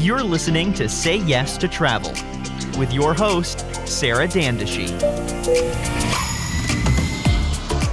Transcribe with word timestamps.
You're 0.00 0.22
listening 0.22 0.72
to 0.74 0.88
Say 0.88 1.16
Yes 1.16 1.58
to 1.58 1.68
Travel 1.68 2.12
with 2.78 2.90
your 2.90 3.12
host, 3.12 3.66
Sarah 3.86 4.26
Dandashi. 4.26 4.88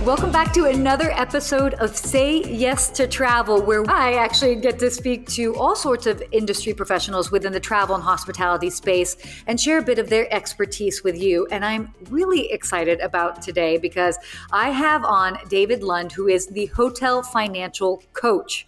Welcome 0.05 0.31
back 0.31 0.53
to 0.53 0.67
another 0.67 1.11
episode 1.11 1.73
of 1.73 1.97
Say 1.97 2.43
Yes 2.43 2.89
to 2.91 3.09
Travel, 3.09 3.61
where 3.61 3.83
I 3.91 4.13
actually 4.13 4.55
get 4.55 4.79
to 4.79 4.89
speak 4.89 5.27
to 5.31 5.53
all 5.57 5.75
sorts 5.75 6.07
of 6.07 6.23
industry 6.31 6.73
professionals 6.73 7.29
within 7.29 7.51
the 7.51 7.59
travel 7.59 7.95
and 7.95 8.03
hospitality 8.05 8.69
space 8.69 9.17
and 9.45 9.59
share 9.59 9.79
a 9.79 9.83
bit 9.83 9.99
of 9.99 10.07
their 10.07 10.33
expertise 10.33 11.03
with 11.03 11.21
you. 11.21 11.45
And 11.51 11.65
I'm 11.65 11.93
really 12.09 12.49
excited 12.53 13.01
about 13.01 13.41
today 13.41 13.77
because 13.77 14.17
I 14.53 14.69
have 14.69 15.03
on 15.03 15.39
David 15.49 15.83
Lund, 15.83 16.13
who 16.13 16.29
is 16.29 16.47
the 16.47 16.67
hotel 16.67 17.21
financial 17.21 18.01
coach. 18.13 18.65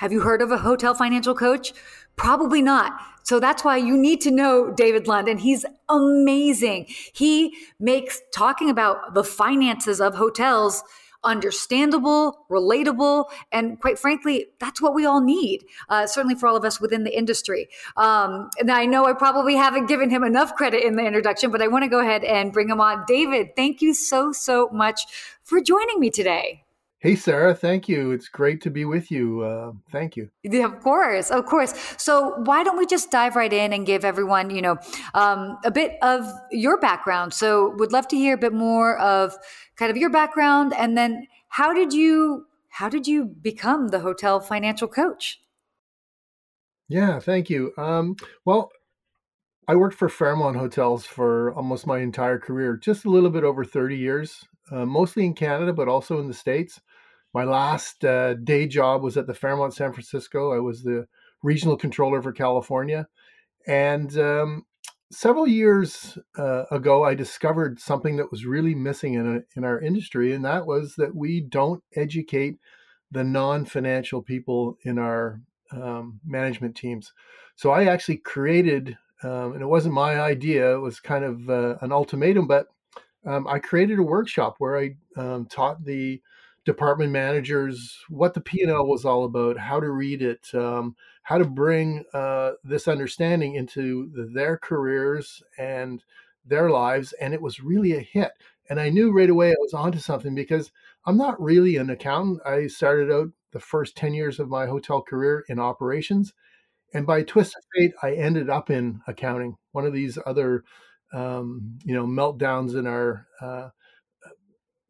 Have 0.00 0.12
you 0.12 0.20
heard 0.22 0.40
of 0.40 0.50
a 0.50 0.56
hotel 0.56 0.94
financial 0.94 1.34
coach? 1.34 1.74
Probably 2.20 2.60
not. 2.60 3.00
So 3.22 3.40
that's 3.40 3.64
why 3.64 3.78
you 3.78 3.96
need 3.96 4.20
to 4.20 4.30
know 4.30 4.70
David 4.70 5.08
Lund, 5.08 5.26
and 5.26 5.40
he's 5.40 5.64
amazing. 5.88 6.84
He 7.14 7.56
makes 7.78 8.20
talking 8.30 8.68
about 8.68 9.14
the 9.14 9.24
finances 9.24 10.02
of 10.02 10.14
hotels 10.14 10.84
understandable, 11.24 12.44
relatable, 12.50 13.24
and 13.52 13.80
quite 13.80 13.98
frankly, 13.98 14.48
that's 14.58 14.82
what 14.82 14.94
we 14.94 15.06
all 15.06 15.22
need, 15.22 15.64
uh, 15.88 16.06
certainly 16.06 16.34
for 16.34 16.46
all 16.46 16.56
of 16.56 16.64
us 16.64 16.78
within 16.78 17.04
the 17.04 17.16
industry. 17.16 17.68
Um, 17.96 18.50
and 18.58 18.70
I 18.70 18.84
know 18.84 19.06
I 19.06 19.14
probably 19.14 19.56
haven't 19.56 19.86
given 19.86 20.10
him 20.10 20.22
enough 20.22 20.54
credit 20.56 20.84
in 20.84 20.96
the 20.96 21.04
introduction, 21.04 21.50
but 21.50 21.62
I 21.62 21.68
want 21.68 21.84
to 21.84 21.90
go 21.90 22.00
ahead 22.00 22.22
and 22.22 22.52
bring 22.52 22.68
him 22.68 22.82
on. 22.82 23.04
David, 23.06 23.56
thank 23.56 23.80
you 23.80 23.94
so, 23.94 24.30
so 24.30 24.68
much 24.72 25.06
for 25.42 25.58
joining 25.62 25.98
me 25.98 26.10
today. 26.10 26.64
Hey, 27.02 27.16
Sarah, 27.16 27.54
thank 27.54 27.88
you. 27.88 28.10
It's 28.10 28.28
great 28.28 28.60
to 28.60 28.70
be 28.70 28.84
with 28.84 29.10
you. 29.10 29.40
Uh, 29.40 29.72
thank 29.90 30.16
you. 30.16 30.28
Yeah, 30.42 30.66
of 30.66 30.80
course, 30.80 31.30
of 31.30 31.46
course. 31.46 31.72
So, 31.96 32.34
why 32.44 32.62
don't 32.62 32.76
we 32.76 32.84
just 32.84 33.10
dive 33.10 33.36
right 33.36 33.52
in 33.52 33.72
and 33.72 33.86
give 33.86 34.04
everyone, 34.04 34.50
you 34.50 34.60
know, 34.60 34.76
um, 35.14 35.56
a 35.64 35.70
bit 35.70 35.96
of 36.02 36.30
your 36.50 36.78
background? 36.78 37.32
So, 37.32 37.74
would 37.78 37.90
love 37.90 38.06
to 38.08 38.16
hear 38.16 38.34
a 38.34 38.38
bit 38.38 38.52
more 38.52 38.98
of 38.98 39.34
kind 39.76 39.90
of 39.90 39.96
your 39.96 40.10
background, 40.10 40.74
and 40.76 40.94
then 40.94 41.26
how 41.48 41.72
did 41.72 41.94
you 41.94 42.44
how 42.68 42.90
did 42.90 43.06
you 43.06 43.24
become 43.24 43.88
the 43.88 44.00
hotel 44.00 44.38
financial 44.38 44.86
coach? 44.86 45.40
Yeah, 46.88 47.18
thank 47.18 47.48
you. 47.48 47.72
Um, 47.78 48.16
well, 48.44 48.70
I 49.66 49.74
worked 49.74 49.96
for 49.96 50.08
Fairmont 50.10 50.56
Hotels 50.56 51.06
for 51.06 51.54
almost 51.54 51.86
my 51.86 52.00
entire 52.00 52.38
career, 52.38 52.76
just 52.76 53.06
a 53.06 53.10
little 53.10 53.30
bit 53.30 53.44
over 53.44 53.64
30 53.64 53.96
years, 53.96 54.44
uh, 54.70 54.84
mostly 54.84 55.24
in 55.24 55.32
Canada, 55.34 55.72
but 55.72 55.88
also 55.88 56.20
in 56.20 56.28
the 56.28 56.34
States. 56.34 56.80
My 57.32 57.44
last 57.44 58.04
uh, 58.04 58.34
day 58.34 58.66
job 58.66 59.02
was 59.02 59.16
at 59.16 59.26
the 59.26 59.34
Fairmont 59.34 59.74
San 59.74 59.92
Francisco. 59.92 60.52
I 60.52 60.58
was 60.58 60.82
the 60.82 61.06
regional 61.42 61.76
controller 61.76 62.20
for 62.22 62.32
California. 62.32 63.06
And 63.66 64.16
um, 64.18 64.66
several 65.10 65.46
years 65.46 66.18
uh, 66.38 66.64
ago, 66.70 67.04
I 67.04 67.14
discovered 67.14 67.80
something 67.80 68.16
that 68.16 68.30
was 68.30 68.46
really 68.46 68.74
missing 68.74 69.14
in, 69.14 69.36
a, 69.36 69.40
in 69.58 69.64
our 69.64 69.80
industry, 69.80 70.32
and 70.32 70.44
that 70.44 70.66
was 70.66 70.94
that 70.96 71.14
we 71.14 71.40
don't 71.40 71.82
educate 71.94 72.58
the 73.10 73.24
non 73.24 73.64
financial 73.64 74.22
people 74.22 74.78
in 74.84 74.98
our 74.98 75.40
um, 75.72 76.20
management 76.24 76.76
teams. 76.76 77.12
So 77.56 77.70
I 77.70 77.84
actually 77.84 78.18
created, 78.18 78.96
um, 79.22 79.52
and 79.52 79.62
it 79.62 79.66
wasn't 79.66 79.94
my 79.94 80.20
idea, 80.20 80.74
it 80.74 80.80
was 80.80 81.00
kind 81.00 81.24
of 81.24 81.48
uh, 81.48 81.76
an 81.80 81.92
ultimatum, 81.92 82.46
but 82.46 82.66
um, 83.26 83.46
I 83.46 83.58
created 83.58 83.98
a 83.98 84.02
workshop 84.02 84.56
where 84.58 84.78
I 84.78 84.96
um, 85.16 85.46
taught 85.46 85.84
the 85.84 86.22
department 86.70 87.10
managers 87.10 87.98
what 88.08 88.32
the 88.32 88.40
P&L 88.40 88.86
was 88.86 89.04
all 89.04 89.24
about, 89.24 89.58
how 89.58 89.80
to 89.80 89.90
read 89.90 90.22
it, 90.22 90.46
um, 90.54 90.94
how 91.22 91.36
to 91.36 91.44
bring 91.44 92.04
uh, 92.14 92.52
this 92.62 92.86
understanding 92.86 93.56
into 93.56 94.08
their 94.32 94.56
careers 94.56 95.42
and 95.58 96.04
their 96.46 96.70
lives. 96.70 97.12
And 97.20 97.34
it 97.34 97.42
was 97.42 97.58
really 97.58 97.96
a 97.96 98.00
hit. 98.00 98.30
And 98.68 98.78
I 98.78 98.88
knew 98.88 99.10
right 99.10 99.28
away 99.28 99.50
I 99.50 99.56
was 99.58 99.74
onto 99.74 99.98
something 99.98 100.32
because 100.32 100.70
I'm 101.04 101.16
not 101.16 101.42
really 101.42 101.74
an 101.76 101.90
accountant. 101.90 102.40
I 102.46 102.68
started 102.68 103.10
out 103.10 103.30
the 103.50 103.58
first 103.58 103.96
10 103.96 104.14
years 104.14 104.38
of 104.38 104.48
my 104.48 104.66
hotel 104.66 105.02
career 105.02 105.44
in 105.48 105.58
operations. 105.58 106.32
And 106.94 107.04
by 107.04 107.24
twist 107.24 107.56
of 107.56 107.64
fate, 107.74 107.94
I 108.00 108.12
ended 108.12 108.48
up 108.48 108.70
in 108.70 109.00
accounting, 109.08 109.56
one 109.72 109.86
of 109.86 109.92
these 109.92 110.18
other, 110.24 110.62
um, 111.12 111.80
you 111.84 111.94
know, 111.94 112.06
meltdowns 112.06 112.76
in 112.78 112.86
our 112.86 113.26
uh, 113.40 113.70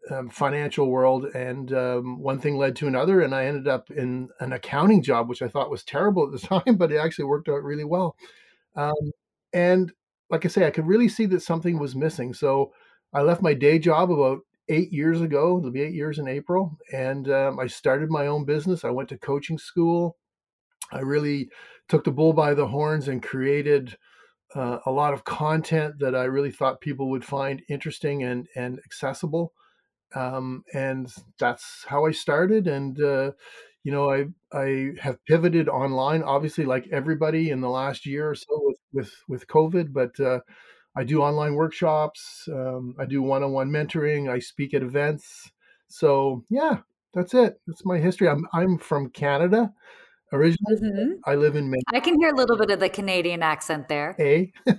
um, 0.08 0.30
financial 0.30 0.88
world, 0.88 1.26
and 1.34 1.72
um, 1.72 2.20
one 2.20 2.38
thing 2.38 2.56
led 2.56 2.76
to 2.76 2.86
another, 2.86 3.20
and 3.20 3.34
I 3.34 3.46
ended 3.46 3.68
up 3.68 3.90
in 3.90 4.28
an 4.40 4.52
accounting 4.52 5.02
job, 5.02 5.28
which 5.28 5.42
I 5.42 5.48
thought 5.48 5.70
was 5.70 5.84
terrible 5.84 6.24
at 6.24 6.32
the 6.32 6.46
time, 6.62 6.76
but 6.76 6.92
it 6.92 6.96
actually 6.98 7.26
worked 7.26 7.48
out 7.48 7.62
really 7.62 7.84
well. 7.84 8.16
Um, 8.76 9.12
and 9.52 9.92
like 10.30 10.44
I 10.44 10.48
say, 10.48 10.66
I 10.66 10.70
could 10.70 10.86
really 10.86 11.08
see 11.08 11.26
that 11.26 11.42
something 11.42 11.78
was 11.78 11.96
missing. 11.96 12.32
So 12.34 12.72
I 13.12 13.22
left 13.22 13.42
my 13.42 13.52
day 13.52 13.78
job 13.78 14.10
about 14.10 14.40
eight 14.68 14.92
years 14.92 15.20
ago. 15.20 15.58
It'll 15.58 15.72
be 15.72 15.82
eight 15.82 15.94
years 15.94 16.18
in 16.18 16.28
April, 16.28 16.78
and 16.92 17.28
um, 17.30 17.58
I 17.58 17.66
started 17.66 18.10
my 18.10 18.26
own 18.26 18.44
business. 18.44 18.84
I 18.84 18.90
went 18.90 19.08
to 19.10 19.18
coaching 19.18 19.58
school. 19.58 20.16
I 20.92 21.00
really 21.00 21.50
took 21.88 22.04
the 22.04 22.12
bull 22.12 22.32
by 22.32 22.54
the 22.54 22.68
horns 22.68 23.08
and 23.08 23.22
created. 23.22 23.96
Uh, 24.52 24.78
a 24.84 24.90
lot 24.90 25.12
of 25.14 25.22
content 25.22 26.00
that 26.00 26.16
I 26.16 26.24
really 26.24 26.50
thought 26.50 26.80
people 26.80 27.08
would 27.10 27.24
find 27.24 27.62
interesting 27.68 28.24
and 28.24 28.48
and 28.56 28.80
accessible 28.84 29.52
um, 30.14 30.64
and 30.72 31.12
that's 31.38 31.84
how 31.86 32.06
I 32.06 32.12
started. 32.12 32.66
And 32.66 33.00
uh, 33.00 33.32
you 33.84 33.92
know, 33.92 34.10
I 34.10 34.26
I 34.52 34.92
have 35.00 35.24
pivoted 35.26 35.68
online, 35.68 36.22
obviously, 36.22 36.64
like 36.64 36.86
everybody 36.92 37.50
in 37.50 37.60
the 37.60 37.70
last 37.70 38.06
year 38.06 38.30
or 38.30 38.34
so 38.34 38.60
with 38.62 38.78
with 38.92 39.12
with 39.28 39.46
COVID. 39.46 39.92
But 39.92 40.18
uh, 40.20 40.40
I 40.96 41.04
do 41.04 41.22
online 41.22 41.54
workshops. 41.54 42.48
Um, 42.52 42.94
I 42.98 43.06
do 43.06 43.22
one-on-one 43.22 43.70
mentoring. 43.70 44.30
I 44.30 44.38
speak 44.38 44.74
at 44.74 44.82
events. 44.82 45.50
So 45.88 46.44
yeah, 46.50 46.78
that's 47.14 47.34
it. 47.34 47.60
That's 47.66 47.84
my 47.84 47.98
history. 47.98 48.28
I'm 48.28 48.46
I'm 48.52 48.78
from 48.78 49.10
Canada 49.10 49.72
originally. 50.32 50.76
Mm-hmm. 50.76 51.12
I 51.24 51.34
live 51.34 51.56
in 51.56 51.70
Maine. 51.70 51.82
I 51.92 52.00
can 52.00 52.18
hear 52.20 52.30
a 52.30 52.36
little 52.36 52.56
bit 52.56 52.70
of 52.70 52.80
the 52.80 52.88
Canadian 52.88 53.42
accent 53.42 53.88
there. 53.88 54.16
A. 54.18 54.52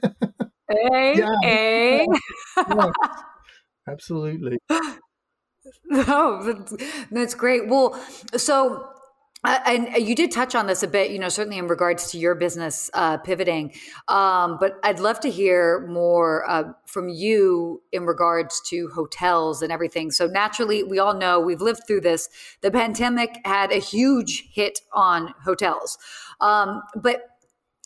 A. 0.71 1.17
Yeah. 1.17 1.35
A. 1.43 2.07
Yeah. 2.57 2.91
Absolutely. 3.87 4.57
No, 5.91 6.41
that's, 6.41 6.73
that's 7.11 7.33
great. 7.35 7.67
Well, 7.67 7.99
so 8.37 8.91
uh, 9.43 9.59
and 9.65 10.07
you 10.07 10.15
did 10.15 10.31
touch 10.31 10.53
on 10.53 10.67
this 10.67 10.83
a 10.83 10.87
bit, 10.87 11.09
you 11.09 11.17
know, 11.17 11.29
certainly 11.29 11.57
in 11.57 11.67
regards 11.67 12.11
to 12.11 12.19
your 12.19 12.35
business 12.35 12.91
uh, 12.93 13.17
pivoting. 13.17 13.73
Um, 14.07 14.57
but 14.59 14.77
I'd 14.83 14.99
love 14.99 15.19
to 15.21 15.31
hear 15.31 15.87
more 15.87 16.47
uh, 16.47 16.73
from 16.85 17.09
you 17.09 17.81
in 17.91 18.05
regards 18.05 18.61
to 18.69 18.89
hotels 18.93 19.63
and 19.63 19.71
everything. 19.71 20.11
So, 20.11 20.27
naturally, 20.27 20.83
we 20.83 20.99
all 20.99 21.15
know 21.15 21.39
we've 21.39 21.61
lived 21.61 21.87
through 21.87 22.01
this. 22.01 22.29
The 22.61 22.69
pandemic 22.69 23.41
had 23.43 23.71
a 23.71 23.79
huge 23.79 24.47
hit 24.53 24.79
on 24.93 25.33
hotels. 25.43 25.97
Um, 26.39 26.83
but 26.95 27.23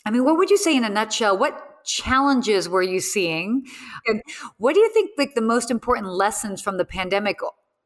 I 0.06 0.12
mean, 0.12 0.26
what 0.26 0.38
would 0.38 0.50
you 0.50 0.58
say 0.58 0.76
in 0.76 0.84
a 0.84 0.90
nutshell? 0.90 1.38
What 1.38 1.86
challenges 1.86 2.68
were 2.68 2.82
you 2.82 3.00
seeing? 3.00 3.64
And 4.08 4.22
what 4.58 4.74
do 4.74 4.82
you 4.82 4.90
think 4.92 5.12
like 5.18 5.36
the 5.36 5.42
most 5.42 5.72
important 5.72 6.10
lessons 6.10 6.62
from 6.62 6.78
the 6.78 6.86
pandemic 6.86 7.38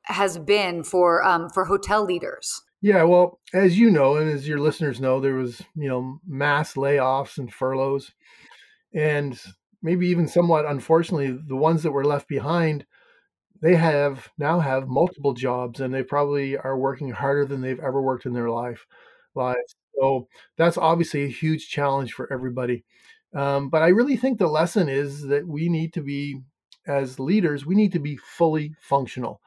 has 0.03 0.37
been 0.37 0.83
for 0.83 1.23
um, 1.23 1.49
for 1.49 1.65
hotel 1.65 2.03
leaders? 2.03 2.61
Yeah, 2.81 3.03
well, 3.03 3.39
as 3.53 3.77
you 3.77 3.89
know, 3.89 4.15
and 4.15 4.29
as 4.29 4.47
your 4.47 4.59
listeners 4.59 5.01
know, 5.01 5.19
there 5.19 5.35
was 5.35 5.61
you 5.75 5.87
know 5.89 6.19
mass 6.27 6.73
layoffs 6.73 7.37
and 7.37 7.53
furloughs, 7.53 8.11
and 8.93 9.39
maybe 9.81 10.07
even 10.07 10.27
somewhat 10.27 10.65
unfortunately, 10.65 11.37
the 11.47 11.55
ones 11.55 11.83
that 11.83 11.91
were 11.91 12.05
left 12.05 12.27
behind, 12.27 12.85
they 13.61 13.75
have 13.75 14.29
now 14.37 14.59
have 14.59 14.87
multiple 14.87 15.33
jobs, 15.33 15.79
and 15.79 15.93
they 15.93 16.03
probably 16.03 16.57
are 16.57 16.77
working 16.77 17.11
harder 17.11 17.45
than 17.45 17.61
they've 17.61 17.79
ever 17.79 18.01
worked 18.01 18.25
in 18.25 18.33
their 18.33 18.49
life 18.49 18.85
lives. 19.35 19.75
So 19.99 20.27
that's 20.57 20.77
obviously 20.77 21.25
a 21.25 21.29
huge 21.29 21.69
challenge 21.69 22.13
for 22.13 22.31
everybody. 22.31 22.85
Um, 23.35 23.69
but 23.69 23.81
I 23.81 23.89
really 23.89 24.17
think 24.17 24.39
the 24.39 24.47
lesson 24.47 24.89
is 24.89 25.27
that 25.27 25.47
we 25.47 25.69
need 25.69 25.93
to 25.93 26.01
be, 26.01 26.41
as 26.87 27.19
leaders, 27.19 27.65
we 27.65 27.75
need 27.75 27.91
to 27.91 27.99
be 27.99 28.17
fully 28.17 28.73
functional. 28.81 29.41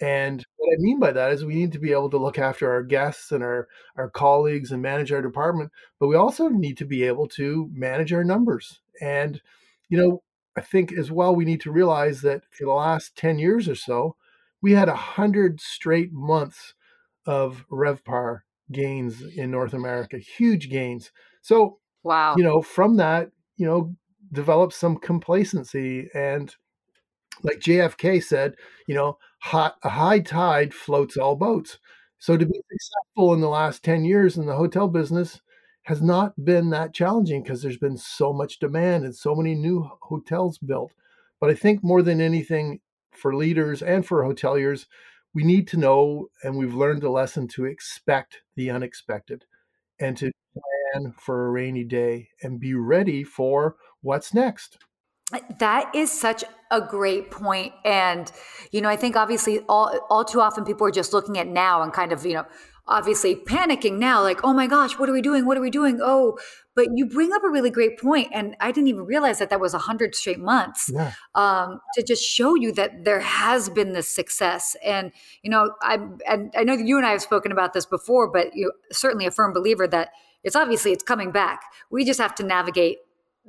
And 0.00 0.44
what 0.56 0.72
I 0.72 0.76
mean 0.78 1.00
by 1.00 1.12
that 1.12 1.32
is 1.32 1.44
we 1.44 1.54
need 1.54 1.72
to 1.72 1.78
be 1.78 1.92
able 1.92 2.10
to 2.10 2.18
look 2.18 2.38
after 2.38 2.70
our 2.70 2.82
guests 2.82 3.32
and 3.32 3.42
our, 3.42 3.66
our 3.96 4.08
colleagues 4.08 4.70
and 4.70 4.80
manage 4.80 5.10
our 5.10 5.22
department, 5.22 5.72
but 5.98 6.06
we 6.06 6.14
also 6.14 6.48
need 6.48 6.76
to 6.78 6.84
be 6.84 7.02
able 7.02 7.26
to 7.28 7.68
manage 7.72 8.12
our 8.12 8.22
numbers. 8.22 8.80
And, 9.00 9.40
you 9.88 9.98
know, 9.98 10.22
I 10.56 10.60
think 10.60 10.92
as 10.92 11.10
well, 11.10 11.34
we 11.34 11.44
need 11.44 11.60
to 11.62 11.72
realize 11.72 12.22
that 12.22 12.42
for 12.50 12.64
the 12.64 12.72
last 12.72 13.16
10 13.16 13.38
years 13.38 13.68
or 13.68 13.74
so, 13.74 14.16
we 14.60 14.72
had 14.72 14.88
a 14.88 14.94
hundred 14.94 15.60
straight 15.60 16.12
months 16.12 16.74
of 17.26 17.64
RevPAR 17.70 18.40
gains 18.72 19.22
in 19.22 19.50
North 19.50 19.72
America, 19.72 20.18
huge 20.18 20.68
gains. 20.68 21.10
So, 21.42 21.78
wow, 22.02 22.34
you 22.36 22.42
know, 22.42 22.62
from 22.62 22.96
that, 22.96 23.30
you 23.56 23.66
know, 23.66 23.94
develop 24.32 24.72
some 24.72 24.96
complacency 24.96 26.08
and 26.14 26.54
like 27.42 27.60
JFK 27.60 28.22
said, 28.22 28.54
you 28.86 28.94
know, 28.94 29.18
a 29.52 29.88
high 29.88 30.20
tide 30.20 30.74
floats 30.74 31.16
all 31.16 31.36
boats. 31.36 31.78
So 32.18 32.36
to 32.36 32.46
be 32.46 32.60
successful 32.70 33.34
in 33.34 33.40
the 33.40 33.48
last 33.48 33.84
10 33.84 34.04
years 34.04 34.36
in 34.36 34.46
the 34.46 34.56
hotel 34.56 34.88
business 34.88 35.40
has 35.82 36.02
not 36.02 36.44
been 36.44 36.70
that 36.70 36.92
challenging 36.92 37.42
because 37.42 37.62
there's 37.62 37.78
been 37.78 37.96
so 37.96 38.32
much 38.32 38.58
demand 38.58 39.04
and 39.04 39.14
so 39.14 39.34
many 39.34 39.54
new 39.54 39.88
hotels 40.02 40.58
built. 40.58 40.92
But 41.40 41.50
I 41.50 41.54
think 41.54 41.82
more 41.82 42.02
than 42.02 42.20
anything, 42.20 42.80
for 43.12 43.34
leaders 43.34 43.82
and 43.82 44.06
for 44.06 44.22
hoteliers, 44.22 44.86
we 45.34 45.44
need 45.44 45.68
to 45.68 45.76
know, 45.76 46.28
and 46.42 46.56
we've 46.56 46.74
learned 46.74 47.02
a 47.04 47.10
lesson 47.10 47.48
to 47.48 47.64
expect 47.64 48.42
the 48.56 48.70
unexpected 48.70 49.44
and 50.00 50.16
to 50.16 50.30
plan 50.54 51.12
for 51.12 51.46
a 51.46 51.50
rainy 51.50 51.84
day 51.84 52.28
and 52.42 52.60
be 52.60 52.74
ready 52.74 53.24
for 53.24 53.76
what's 54.00 54.34
next. 54.34 54.78
That 55.58 55.94
is 55.94 56.10
such 56.10 56.44
a 56.70 56.80
great 56.80 57.30
point. 57.30 57.72
And, 57.84 58.30
you 58.72 58.80
know, 58.80 58.88
I 58.88 58.96
think 58.96 59.16
obviously 59.16 59.60
all, 59.68 59.98
all 60.08 60.24
too 60.24 60.40
often 60.40 60.64
people 60.64 60.86
are 60.86 60.90
just 60.90 61.12
looking 61.12 61.38
at 61.38 61.46
now 61.46 61.82
and 61.82 61.92
kind 61.92 62.12
of, 62.12 62.24
you 62.24 62.34
know, 62.34 62.46
obviously 62.86 63.36
panicking 63.36 63.98
now, 63.98 64.22
like, 64.22 64.40
oh 64.42 64.52
my 64.52 64.66
gosh, 64.66 64.98
what 64.98 65.08
are 65.08 65.12
we 65.12 65.20
doing? 65.20 65.44
What 65.44 65.58
are 65.58 65.60
we 65.60 65.70
doing? 65.70 66.00
Oh, 66.02 66.38
but 66.74 66.86
you 66.94 67.06
bring 67.06 67.32
up 67.32 67.42
a 67.44 67.48
really 67.48 67.70
great 67.70 67.98
point, 67.98 68.28
and 68.32 68.56
I 68.60 68.72
didn't 68.72 68.88
even 68.88 69.04
realize 69.04 69.38
that 69.40 69.50
that 69.50 69.60
was 69.60 69.74
a 69.74 69.78
hundred 69.78 70.14
straight 70.14 70.38
months 70.38 70.90
yeah. 70.92 71.12
um, 71.34 71.80
to 71.94 72.02
just 72.02 72.24
show 72.24 72.54
you 72.54 72.72
that 72.72 73.04
there 73.04 73.20
has 73.20 73.68
been 73.68 73.92
this 73.92 74.08
success. 74.08 74.76
And 74.84 75.12
you 75.42 75.50
know, 75.50 75.72
I 75.82 75.98
and 76.26 76.52
I 76.56 76.64
know 76.64 76.76
that 76.76 76.86
you 76.86 76.96
and 76.96 77.04
I 77.04 77.10
have 77.10 77.22
spoken 77.22 77.52
about 77.52 77.72
this 77.72 77.84
before, 77.84 78.30
but 78.30 78.54
you're 78.54 78.72
certainly 78.92 79.26
a 79.26 79.30
firm 79.30 79.52
believer 79.52 79.86
that 79.88 80.10
it's 80.44 80.56
obviously 80.56 80.92
it's 80.92 81.02
coming 81.02 81.32
back. 81.32 81.62
We 81.90 82.04
just 82.04 82.20
have 82.20 82.34
to 82.36 82.44
navigate 82.44 82.98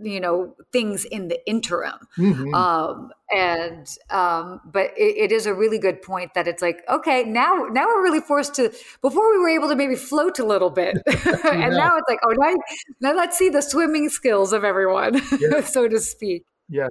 you 0.02 0.20
know 0.20 0.56
things 0.72 1.06
in 1.06 1.28
the 1.28 1.48
interim. 1.48 2.08
Mm-hmm. 2.18 2.54
um, 2.54 3.12
and 3.32 3.88
um, 4.10 4.62
but 4.66 4.92
it, 4.98 5.18
it 5.18 5.32
is 5.32 5.46
a 5.46 5.54
really 5.54 5.78
good 5.78 6.02
point 6.02 6.34
that 6.34 6.48
it's 6.48 6.62
like 6.62 6.82
okay 6.90 7.24
now 7.24 7.68
now 7.72 7.86
we're 7.86 8.04
really 8.04 8.22
forced 8.22 8.56
to 8.56 8.72
before 9.02 9.32
we 9.32 9.40
were 9.40 9.50
able 9.50 9.70
to 9.70 9.76
maybe 9.76 9.96
float 9.96 10.40
a 10.40 10.46
little 10.46 10.70
bit. 10.70 10.98
And 11.50 11.76
now 11.76 11.98
it's 11.98 12.10
like 12.10 12.20
oh 12.26 12.34
now, 12.38 12.56
now 13.02 13.16
let's 13.16 13.38
see 13.38 13.50
the 13.50 13.62
swimming 13.62 14.10
skills 14.10 14.54
of 14.54 14.64
everyone 14.64 15.22
yeah. 15.40 15.62
so 15.66 15.88
to 15.88 16.00
speak. 16.00 16.46
Yeah 16.70 16.88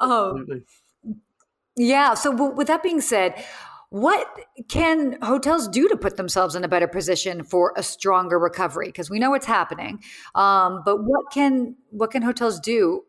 um, 0.00 0.46
yeah 1.76 2.14
so 2.14 2.52
with 2.52 2.66
that 2.66 2.82
being 2.82 3.00
said 3.00 3.42
what 3.92 4.26
can 4.70 5.18
hotels 5.20 5.68
do 5.68 5.86
to 5.86 5.98
put 5.98 6.16
themselves 6.16 6.54
in 6.54 6.64
a 6.64 6.68
better 6.68 6.88
position 6.88 7.44
for 7.44 7.74
a 7.76 7.82
stronger 7.82 8.38
recovery? 8.38 8.86
Because 8.86 9.10
we 9.10 9.18
know 9.18 9.34
it's 9.34 9.44
happening, 9.44 10.02
um, 10.34 10.80
but 10.82 11.04
what 11.04 11.30
can 11.30 11.76
what 11.90 12.10
can 12.10 12.22
hotels 12.22 12.58
do? 12.58 13.02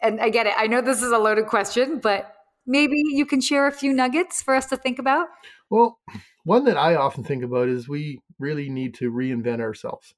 And 0.00 0.20
I 0.20 0.30
get 0.30 0.46
it. 0.46 0.54
I 0.56 0.68
know 0.68 0.80
this 0.80 1.02
is 1.02 1.10
a 1.10 1.18
loaded 1.18 1.46
question, 1.46 1.98
but 1.98 2.32
maybe 2.64 2.94
you 2.94 3.26
can 3.26 3.40
share 3.40 3.66
a 3.66 3.72
few 3.72 3.92
nuggets 3.92 4.40
for 4.40 4.54
us 4.54 4.66
to 4.66 4.76
think 4.76 5.00
about. 5.00 5.26
Well, 5.68 5.98
one 6.44 6.64
that 6.66 6.76
I 6.76 6.94
often 6.94 7.24
think 7.24 7.42
about 7.42 7.68
is 7.68 7.88
we 7.88 8.20
really 8.38 8.68
need 8.68 8.94
to 8.94 9.10
reinvent 9.10 9.60
ourselves. 9.60 10.14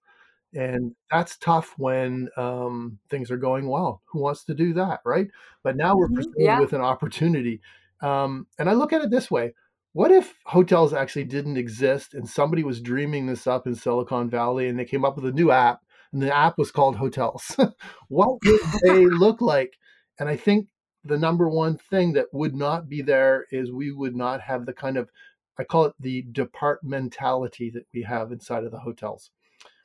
And 0.54 0.94
that's 1.10 1.38
tough 1.38 1.74
when 1.78 2.28
um, 2.36 2.98
things 3.08 3.30
are 3.30 3.38
going 3.38 3.66
well. 3.66 4.02
Who 4.12 4.20
wants 4.20 4.44
to 4.44 4.54
do 4.54 4.74
that, 4.74 5.00
right? 5.06 5.28
But 5.62 5.76
now 5.76 5.96
we're 5.96 6.08
mm-hmm. 6.08 6.16
presented 6.16 6.44
yeah. 6.44 6.60
with 6.60 6.74
an 6.74 6.82
opportunity. 6.82 7.62
Um, 8.02 8.46
and 8.58 8.68
I 8.68 8.74
look 8.74 8.92
at 8.92 9.00
it 9.00 9.10
this 9.10 9.30
way 9.30 9.54
what 9.92 10.10
if 10.10 10.34
hotels 10.46 10.92
actually 10.92 11.24
didn't 11.24 11.56
exist 11.56 12.14
and 12.14 12.28
somebody 12.28 12.64
was 12.64 12.80
dreaming 12.80 13.26
this 13.26 13.46
up 13.46 13.66
in 13.66 13.74
Silicon 13.74 14.30
Valley 14.30 14.68
and 14.68 14.78
they 14.78 14.84
came 14.84 15.04
up 15.04 15.16
with 15.16 15.26
a 15.26 15.32
new 15.32 15.50
app 15.50 15.80
and 16.12 16.22
the 16.22 16.34
app 16.34 16.56
was 16.56 16.70
called 16.70 16.96
Hotels? 16.96 17.56
what 18.08 18.38
would 18.44 18.60
they 18.84 19.06
look 19.06 19.40
like? 19.40 19.78
And 20.18 20.28
I 20.28 20.36
think 20.36 20.68
the 21.04 21.18
number 21.18 21.48
one 21.48 21.76
thing 21.76 22.12
that 22.14 22.26
would 22.32 22.54
not 22.54 22.88
be 22.88 23.02
there 23.02 23.46
is 23.50 23.70
we 23.70 23.92
would 23.92 24.16
not 24.16 24.40
have 24.40 24.66
the 24.66 24.72
kind 24.72 24.96
of 24.96 25.10
I 25.58 25.64
call 25.64 25.84
it 25.84 25.94
the 26.00 26.24
departmentality 26.32 27.72
that 27.74 27.84
we 27.92 28.02
have 28.02 28.32
inside 28.32 28.64
of 28.64 28.70
the 28.70 28.78
hotels, 28.78 29.30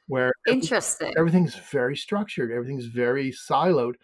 where 0.08 0.32
interesting 0.48 1.14
everything's 1.18 1.56
very 1.56 1.98
structured, 1.98 2.52
everything's 2.52 2.86
very 2.86 3.32
siloed. 3.32 3.96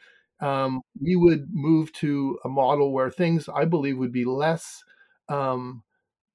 Um, 0.42 0.82
we 1.02 1.16
would 1.16 1.48
move 1.54 1.94
to 1.94 2.38
a 2.44 2.50
model 2.50 2.92
where 2.92 3.10
things 3.10 3.48
I 3.48 3.64
believe 3.64 3.98
would 3.98 4.12
be 4.12 4.26
less 4.26 4.84
um, 5.30 5.84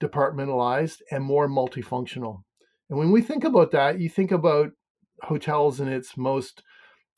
departmentalized 0.01 0.99
and 1.11 1.25
more 1.25 1.49
multifunctional. 1.49 2.43
And 2.91 2.99
when 2.99 3.11
we 3.11 3.21
think 3.21 3.45
about 3.45 3.71
that, 3.73 4.01
you 4.01 4.09
think 4.09 4.33
about 4.33 4.71
hotels 5.23 5.81
in 5.81 5.89
its 5.89 6.17
most 6.17 6.63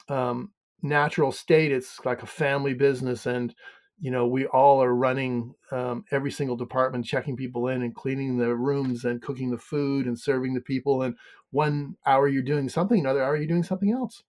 um, 0.09 0.51
natural 0.83 1.33
state. 1.33 1.73
It's 1.73 2.01
like 2.05 2.23
a 2.23 2.27
family 2.27 2.75
business, 2.75 3.27
and 3.27 3.55
you 4.01 4.11
know 4.11 4.27
we 4.27 4.47
all 4.47 4.83
are 4.83 4.95
running 4.95 5.55
um, 5.71 6.05
every 6.11 6.31
single 6.31 6.57
department, 6.57 7.05
checking 7.05 7.37
people 7.37 7.69
in 7.69 7.83
and 7.83 7.95
cleaning 7.95 8.39
the 8.39 8.55
rooms 8.55 9.05
and 9.05 9.23
cooking 9.23 9.51
the 9.51 9.59
food 9.59 10.07
and 10.07 10.19
serving 10.19 10.55
the 10.55 10.61
people. 10.61 11.03
And 11.03 11.15
one 11.51 11.97
hour 12.07 12.29
you're 12.29 12.43
doing 12.43 12.69
something, 12.69 13.01
another 13.01 13.23
hour 13.23 13.37
you're 13.37 13.47
doing 13.47 13.63
something 13.63 13.93
else. 13.93 14.23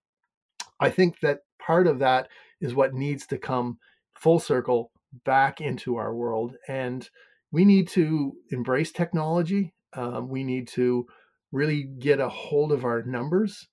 I 0.79 0.89
think 0.89 1.19
that 1.21 1.39
part 1.59 1.87
of 1.87 1.99
that 1.99 2.27
is 2.59 2.73
what 2.73 2.93
needs 2.93 3.25
to 3.27 3.37
come 3.37 3.77
full 4.15 4.39
circle 4.39 4.91
back 5.25 5.61
into 5.61 5.95
our 5.95 6.13
world 6.13 6.55
and 6.67 7.09
we 7.51 7.65
need 7.65 7.87
to 7.89 8.33
embrace 8.51 8.91
technology. 8.91 9.73
Um, 9.93 10.29
we 10.29 10.43
need 10.43 10.67
to 10.69 11.05
really 11.51 11.83
get 11.83 12.19
a 12.19 12.29
hold 12.29 12.71
of 12.71 12.85
our 12.85 13.03
numbers. 13.03 13.67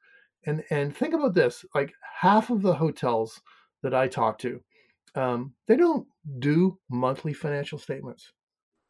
And, 0.46 0.62
and 0.70 0.96
think 0.96 1.14
about 1.14 1.34
this 1.34 1.64
like 1.74 1.92
half 2.20 2.50
of 2.50 2.62
the 2.62 2.74
hotels 2.74 3.40
that 3.82 3.94
I 3.94 4.08
talk 4.08 4.38
to, 4.40 4.60
um, 5.14 5.54
they 5.66 5.76
don't 5.76 6.06
do 6.38 6.78
monthly 6.90 7.32
financial 7.32 7.78
statements. 7.78 8.32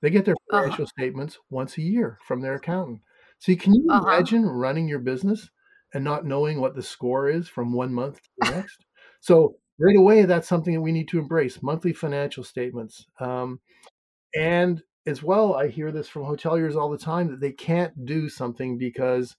They 0.01 0.11
get 0.11 0.25
their 0.25 0.35
uh-huh. 0.35 0.63
financial 0.63 0.85
uh-huh. 0.85 0.93
statements 0.99 1.39
once 1.51 1.77
a 1.77 1.83
year 1.83 2.19
from 2.27 2.41
their 2.41 2.55
accountant. 2.55 3.01
So 3.39 3.55
can 3.57 3.75
you 3.75 3.87
uh-huh. 3.91 4.09
imagine 4.09 4.47
running 4.47 4.89
your 4.89 4.99
business 5.01 5.49
and 5.95 6.05
not 6.05 6.27
knowing 6.27 6.61
what 6.61 6.75
the 6.75 6.83
score 6.83 7.29
is 7.29 7.49
from 7.49 7.73
one 7.73 7.93
month 7.93 8.17
to 8.17 8.31
the 8.41 8.51
next? 8.51 8.85
So 9.21 9.57
right 9.79 9.97
away, 9.97 10.25
that's 10.25 10.49
something 10.49 10.75
that 10.75 10.81
we 10.81 10.93
need 10.93 11.09
to 11.09 11.19
embrace: 11.19 11.63
monthly 11.63 11.93
financial 11.93 12.45
statements. 12.45 13.07
Um, 13.21 13.61
and 14.35 14.83
as 15.07 15.23
well, 15.23 15.55
I 15.55 15.69
hear 15.69 15.91
this 15.91 16.09
from 16.09 16.23
hoteliers 16.23 16.77
all 16.77 16.91
the 16.91 16.99
time 16.99 17.29
that 17.29 17.41
they 17.41 17.53
can't 17.53 18.05
do 18.05 18.29
something 18.29 18.77
because 18.77 19.37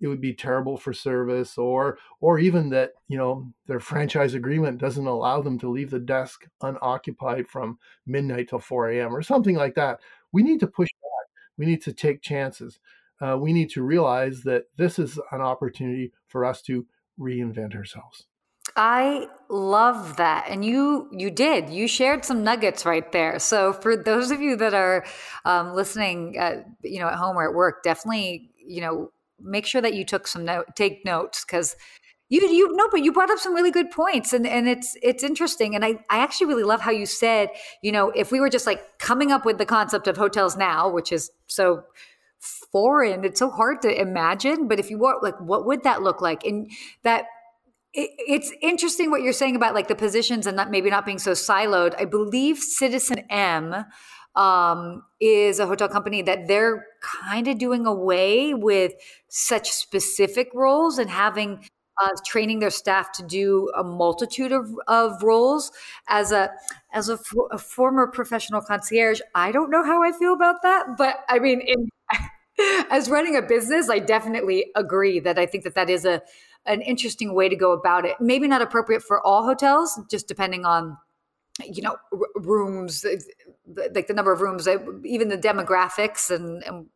it 0.00 0.08
would 0.08 0.20
be 0.20 0.34
terrible 0.34 0.76
for 0.76 0.92
service 0.92 1.56
or 1.56 1.96
or 2.20 2.38
even 2.40 2.68
that 2.70 2.90
you 3.08 3.16
know 3.16 3.46
their 3.66 3.78
franchise 3.78 4.34
agreement 4.34 4.78
doesn't 4.78 5.06
allow 5.06 5.40
them 5.40 5.58
to 5.60 5.70
leave 5.70 5.90
the 5.90 6.00
desk 6.00 6.44
unoccupied 6.62 7.46
from 7.46 7.78
midnight 8.04 8.48
till 8.48 8.58
4 8.58 8.90
a.m 8.90 9.14
or 9.14 9.22
something 9.22 9.54
like 9.54 9.74
that. 9.76 10.00
We 10.32 10.42
need 10.42 10.60
to 10.60 10.66
push 10.66 10.88
back. 10.88 11.28
We 11.56 11.66
need 11.66 11.82
to 11.82 11.92
take 11.92 12.20
chances. 12.20 12.80
Uh, 13.20 13.38
we 13.38 13.52
need 13.52 13.70
to 13.70 13.84
realize 13.84 14.42
that 14.42 14.64
this 14.76 14.98
is 14.98 15.20
an 15.30 15.40
opportunity 15.40 16.12
for 16.26 16.44
us 16.44 16.62
to 16.62 16.84
reinvent 17.20 17.76
ourselves 17.76 18.26
I 18.76 19.26
love 19.48 20.16
that. 20.16 20.46
And 20.48 20.64
you 20.64 21.08
you 21.12 21.30
did. 21.30 21.68
You 21.70 21.86
shared 21.86 22.24
some 22.24 22.42
nuggets 22.42 22.86
right 22.86 23.10
there. 23.12 23.38
So 23.38 23.72
for 23.72 23.96
those 23.96 24.30
of 24.30 24.40
you 24.40 24.56
that 24.56 24.74
are 24.74 25.04
um, 25.44 25.74
listening, 25.74 26.36
uh, 26.38 26.62
you 26.82 27.00
know, 27.00 27.08
at 27.08 27.16
home 27.16 27.36
or 27.36 27.48
at 27.48 27.54
work, 27.54 27.82
definitely, 27.82 28.50
you 28.66 28.80
know, 28.80 29.10
make 29.40 29.66
sure 29.66 29.80
that 29.82 29.94
you 29.94 30.04
took 30.04 30.26
some 30.26 30.44
note, 30.44 30.66
take 30.74 31.04
notes 31.04 31.44
because 31.44 31.76
you 32.30 32.40
you 32.48 32.74
know, 32.74 32.88
but 32.90 33.02
you 33.02 33.12
brought 33.12 33.30
up 33.30 33.38
some 33.38 33.54
really 33.54 33.70
good 33.70 33.90
points, 33.90 34.32
and 34.32 34.46
and 34.46 34.66
it's 34.68 34.96
it's 35.02 35.22
interesting. 35.22 35.74
And 35.74 35.84
I 35.84 35.98
I 36.08 36.18
actually 36.20 36.46
really 36.46 36.64
love 36.64 36.80
how 36.80 36.90
you 36.90 37.04
said, 37.04 37.50
you 37.82 37.92
know, 37.92 38.10
if 38.10 38.32
we 38.32 38.40
were 38.40 38.48
just 38.48 38.66
like 38.66 38.98
coming 38.98 39.30
up 39.32 39.44
with 39.44 39.58
the 39.58 39.66
concept 39.66 40.08
of 40.08 40.16
hotels 40.16 40.56
now, 40.56 40.88
which 40.88 41.12
is 41.12 41.30
so 41.46 41.82
foreign, 42.72 43.24
it's 43.24 43.38
so 43.38 43.50
hard 43.50 43.82
to 43.82 44.00
imagine. 44.00 44.66
But 44.66 44.80
if 44.80 44.90
you 44.90 44.98
were 44.98 45.18
like, 45.22 45.38
what 45.40 45.66
would 45.66 45.82
that 45.84 46.02
look 46.02 46.22
like? 46.22 46.44
And 46.44 46.70
that 47.04 47.26
it's 47.94 48.50
interesting 48.62 49.10
what 49.10 49.22
you're 49.22 49.32
saying 49.32 49.56
about 49.56 49.74
like 49.74 49.88
the 49.88 49.94
positions 49.94 50.46
and 50.46 50.56
not 50.56 50.70
maybe 50.70 50.90
not 50.90 51.04
being 51.04 51.18
so 51.18 51.32
siloed. 51.32 51.94
I 51.98 52.06
believe 52.06 52.58
Citizen 52.58 53.18
M 53.28 53.84
um, 54.34 55.02
is 55.20 55.58
a 55.58 55.66
hotel 55.66 55.88
company 55.88 56.22
that 56.22 56.48
they're 56.48 56.86
kind 57.02 57.48
of 57.48 57.58
doing 57.58 57.86
away 57.86 58.54
with 58.54 58.92
such 59.28 59.70
specific 59.70 60.48
roles 60.54 60.98
and 60.98 61.10
having 61.10 61.68
uh, 62.02 62.08
training 62.26 62.60
their 62.60 62.70
staff 62.70 63.12
to 63.12 63.22
do 63.22 63.70
a 63.76 63.84
multitude 63.84 64.52
of, 64.52 64.70
of 64.88 65.22
roles 65.22 65.70
as 66.08 66.32
a 66.32 66.50
as 66.94 67.10
a, 67.10 67.18
a 67.50 67.58
former 67.58 68.06
professional 68.06 68.62
concierge. 68.62 69.20
I 69.34 69.52
don't 69.52 69.70
know 69.70 69.84
how 69.84 70.02
I 70.02 70.12
feel 70.12 70.32
about 70.32 70.62
that, 70.62 70.96
but 70.96 71.16
I 71.28 71.38
mean, 71.38 71.60
in, 71.60 71.88
as 72.90 73.10
running 73.10 73.36
a 73.36 73.42
business, 73.42 73.90
I 73.90 73.98
definitely 73.98 74.70
agree 74.74 75.20
that 75.20 75.38
I 75.38 75.44
think 75.44 75.64
that 75.64 75.74
that 75.74 75.90
is 75.90 76.06
a 76.06 76.22
an 76.66 76.80
interesting 76.82 77.34
way 77.34 77.48
to 77.48 77.56
go 77.56 77.72
about 77.72 78.04
it. 78.04 78.16
Maybe 78.20 78.46
not 78.46 78.62
appropriate 78.62 79.02
for 79.02 79.24
all 79.26 79.44
hotels, 79.44 80.00
just 80.10 80.28
depending 80.28 80.64
on 80.64 80.96
you 81.64 81.82
know 81.82 81.96
r- 82.12 82.42
rooms 82.42 83.04
like 83.94 84.06
the 84.06 84.14
number 84.14 84.32
of 84.32 84.40
rooms 84.40 84.66
even 85.04 85.28
the 85.28 85.36
demographics 85.36 86.30
and, 86.30 86.62
and 86.64 86.86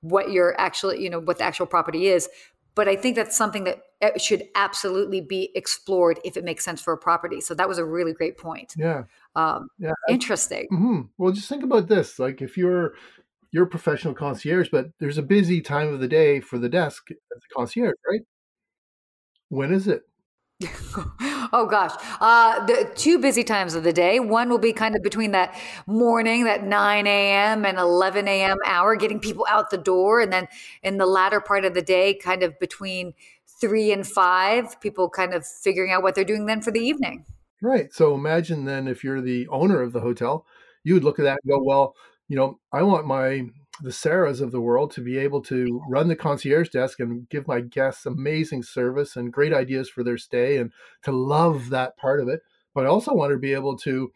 what 0.00 0.30
you're 0.30 0.58
actually 0.58 1.02
you 1.02 1.10
know 1.10 1.20
what 1.20 1.38
the 1.38 1.44
actual 1.44 1.66
property 1.66 2.06
is. 2.06 2.28
But 2.74 2.88
i 2.88 2.96
think 2.96 3.16
that's 3.16 3.36
something 3.36 3.64
that 3.64 3.82
eh, 4.02 4.18
should 4.18 4.44
absolutely 4.54 5.20
be 5.20 5.50
explored 5.54 6.20
if 6.24 6.36
it 6.36 6.44
makes 6.44 6.64
sense 6.64 6.80
for 6.80 6.92
a 6.92 6.98
property. 6.98 7.40
So 7.40 7.54
that 7.54 7.68
was 7.68 7.78
a 7.78 7.84
really 7.84 8.12
great 8.12 8.36
point. 8.38 8.74
Yeah. 8.76 9.04
Um, 9.34 9.68
yeah 9.78 9.92
interesting. 10.08 10.66
Mm-hmm. 10.72 11.00
well 11.18 11.32
just 11.32 11.48
think 11.48 11.64
about 11.64 11.88
this 11.88 12.18
like 12.18 12.42
if 12.42 12.56
you're 12.56 12.94
you're 13.50 13.64
a 13.64 13.68
professional 13.68 14.14
concierge 14.14 14.68
but 14.70 14.90
there's 14.98 15.18
a 15.18 15.22
busy 15.22 15.60
time 15.60 15.92
of 15.92 16.00
the 16.00 16.08
day 16.08 16.40
for 16.40 16.58
the 16.58 16.68
desk 16.68 17.10
as 17.10 17.42
a 17.50 17.54
concierge 17.54 17.94
right 18.08 18.22
When 19.48 19.72
is 19.72 19.86
it? 19.88 20.02
oh 21.52 21.66
gosh, 21.70 21.92
uh, 22.20 22.64
the 22.64 22.90
two 22.94 23.18
busy 23.18 23.44
times 23.44 23.74
of 23.74 23.84
the 23.84 23.92
day. 23.92 24.20
One 24.20 24.48
will 24.48 24.58
be 24.58 24.72
kind 24.72 24.96
of 24.96 25.02
between 25.02 25.32
that 25.32 25.54
morning, 25.86 26.44
that 26.44 26.64
9 26.64 27.06
a.m. 27.06 27.66
and 27.66 27.78
11 27.78 28.26
a.m. 28.26 28.56
hour, 28.64 28.96
getting 28.96 29.20
people 29.20 29.46
out 29.50 29.68
the 29.68 29.76
door, 29.76 30.20
and 30.20 30.32
then 30.32 30.48
in 30.82 30.96
the 30.96 31.04
latter 31.04 31.40
part 31.40 31.66
of 31.66 31.74
the 31.74 31.82
day, 31.82 32.14
kind 32.14 32.42
of 32.42 32.58
between 32.58 33.12
three 33.60 33.92
and 33.92 34.06
five, 34.06 34.80
people 34.80 35.10
kind 35.10 35.34
of 35.34 35.46
figuring 35.46 35.92
out 35.92 36.02
what 36.02 36.14
they're 36.14 36.24
doing 36.24 36.46
then 36.46 36.62
for 36.62 36.70
the 36.70 36.80
evening. 36.80 37.26
Right. 37.60 37.92
So 37.92 38.14
imagine 38.14 38.64
then 38.64 38.88
if 38.88 39.04
you're 39.04 39.20
the 39.20 39.48
owner 39.48 39.82
of 39.82 39.92
the 39.92 40.00
hotel, 40.00 40.46
you 40.84 40.94
would 40.94 41.04
look 41.04 41.18
at 41.18 41.24
that 41.24 41.38
and 41.42 41.50
go, 41.50 41.62
well, 41.62 41.94
you 42.28 42.36
know, 42.36 42.58
I 42.72 42.82
want 42.82 43.06
my 43.06 43.46
the 43.82 43.90
Sarahs 43.90 44.40
of 44.40 44.52
the 44.52 44.60
world 44.60 44.90
to 44.92 45.00
be 45.00 45.18
able 45.18 45.42
to 45.42 45.82
run 45.88 46.08
the 46.08 46.16
concierge 46.16 46.70
desk 46.70 47.00
and 47.00 47.28
give 47.28 47.46
my 47.46 47.60
guests 47.60 48.06
amazing 48.06 48.62
service 48.62 49.16
and 49.16 49.32
great 49.32 49.52
ideas 49.52 49.88
for 49.88 50.02
their 50.02 50.18
stay 50.18 50.58
and 50.58 50.72
to 51.02 51.12
love 51.12 51.70
that 51.70 51.96
part 51.96 52.20
of 52.20 52.28
it. 52.28 52.40
But 52.74 52.84
I 52.84 52.88
also 52.88 53.12
want 53.14 53.32
to 53.32 53.38
be 53.38 53.52
able 53.52 53.76
to 53.78 54.10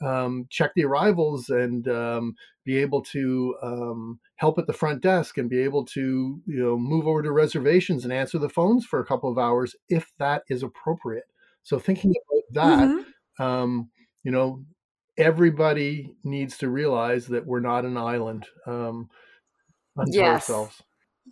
um, 0.00 0.46
check 0.50 0.72
the 0.74 0.84
arrivals 0.84 1.48
and 1.48 1.86
um, 1.88 2.34
be 2.64 2.78
able 2.78 3.02
to 3.02 3.56
um, 3.62 4.20
help 4.36 4.58
at 4.58 4.66
the 4.66 4.72
front 4.72 5.02
desk 5.02 5.38
and 5.38 5.48
be 5.48 5.60
able 5.60 5.84
to 5.86 6.40
you 6.46 6.62
know 6.62 6.76
move 6.76 7.06
over 7.06 7.22
to 7.22 7.32
reservations 7.32 8.04
and 8.04 8.12
answer 8.12 8.38
the 8.38 8.48
phones 8.48 8.84
for 8.84 9.00
a 9.00 9.06
couple 9.06 9.30
of 9.30 9.38
hours 9.38 9.76
if 9.88 10.12
that 10.18 10.42
is 10.48 10.62
appropriate. 10.62 11.24
So 11.62 11.78
thinking 11.78 12.12
about 12.52 12.68
that, 12.78 12.88
mm-hmm. 12.88 13.10
Um, 13.38 13.90
you 14.22 14.30
know, 14.30 14.62
everybody 15.16 16.14
needs 16.24 16.58
to 16.58 16.68
realize 16.68 17.26
that 17.26 17.46
we're 17.46 17.60
not 17.60 17.84
an 17.84 17.96
island 17.96 18.46
um, 18.66 19.08
unto 19.96 20.12
yes. 20.12 20.50
ourselves. 20.50 20.82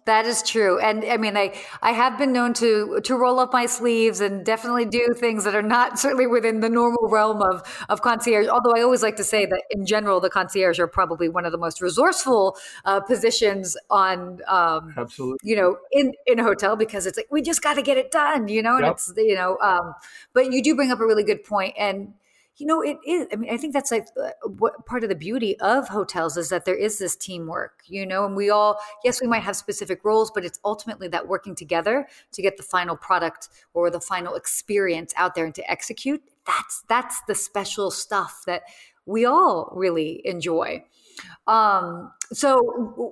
That 0.06 0.24
is 0.24 0.42
true. 0.42 0.80
And 0.80 1.04
I 1.04 1.16
mean, 1.16 1.36
I, 1.36 1.54
I 1.82 1.92
have 1.92 2.18
been 2.18 2.32
known 2.32 2.54
to, 2.54 3.00
to 3.04 3.14
roll 3.14 3.38
up 3.38 3.52
my 3.52 3.66
sleeves 3.66 4.20
and 4.20 4.44
definitely 4.44 4.86
do 4.86 5.14
things 5.14 5.44
that 5.44 5.54
are 5.54 5.62
not 5.62 5.98
certainly 5.98 6.26
within 6.26 6.60
the 6.60 6.68
normal 6.68 7.08
realm 7.08 7.42
of, 7.42 7.62
of 7.88 8.02
concierge. 8.02 8.48
Although 8.48 8.72
I 8.74 8.82
always 8.82 9.02
like 9.02 9.16
to 9.16 9.24
say 9.24 9.44
that 9.46 9.62
in 9.70 9.84
general, 9.84 10.18
the 10.18 10.30
concierge 10.30 10.80
are 10.80 10.88
probably 10.88 11.28
one 11.28 11.44
of 11.44 11.52
the 11.52 11.58
most 11.58 11.80
resourceful 11.80 12.56
uh, 12.84 13.00
positions 13.00 13.76
on, 13.90 14.40
um, 14.48 14.94
absolutely, 14.96 15.38
you 15.42 15.56
know, 15.56 15.76
in, 15.92 16.12
in 16.26 16.40
a 16.40 16.42
hotel 16.42 16.74
because 16.74 17.06
it's 17.06 17.18
like, 17.18 17.28
we 17.30 17.42
just 17.42 17.62
got 17.62 17.74
to 17.74 17.82
get 17.82 17.96
it 17.96 18.10
done, 18.10 18.48
you 18.48 18.62
know, 18.62 18.76
and 18.76 18.86
yep. 18.86 18.94
it's, 18.94 19.12
you 19.16 19.34
know, 19.34 19.58
um, 19.62 19.94
but 20.32 20.50
you 20.52 20.62
do 20.62 20.74
bring 20.74 20.90
up 20.90 21.00
a 21.00 21.06
really 21.06 21.24
good 21.24 21.44
point 21.44 21.74
and 21.78 22.14
you 22.58 22.66
know 22.66 22.82
it 22.82 22.98
is 23.06 23.26
i 23.32 23.36
mean 23.36 23.52
i 23.52 23.56
think 23.56 23.72
that's 23.72 23.90
like 23.90 24.06
uh, 24.22 24.30
what 24.58 24.84
part 24.86 25.02
of 25.02 25.08
the 25.08 25.14
beauty 25.14 25.58
of 25.60 25.88
hotels 25.88 26.36
is 26.36 26.48
that 26.48 26.64
there 26.64 26.76
is 26.76 26.98
this 26.98 27.16
teamwork 27.16 27.82
you 27.86 28.04
know 28.04 28.24
and 28.24 28.36
we 28.36 28.50
all 28.50 28.78
yes 29.04 29.20
we 29.20 29.26
might 29.26 29.42
have 29.42 29.56
specific 29.56 30.04
roles 30.04 30.30
but 30.30 30.44
it's 30.44 30.60
ultimately 30.64 31.08
that 31.08 31.26
working 31.26 31.54
together 31.54 32.06
to 32.32 32.42
get 32.42 32.56
the 32.56 32.62
final 32.62 32.96
product 32.96 33.48
or 33.74 33.90
the 33.90 34.00
final 34.00 34.34
experience 34.34 35.12
out 35.16 35.34
there 35.34 35.44
and 35.44 35.54
to 35.54 35.70
execute 35.70 36.22
that's 36.46 36.84
that's 36.88 37.22
the 37.26 37.34
special 37.34 37.90
stuff 37.90 38.42
that 38.46 38.62
we 39.06 39.24
all 39.24 39.70
really 39.74 40.22
enjoy. 40.24 40.84
Um, 41.46 42.12
so 42.32 42.60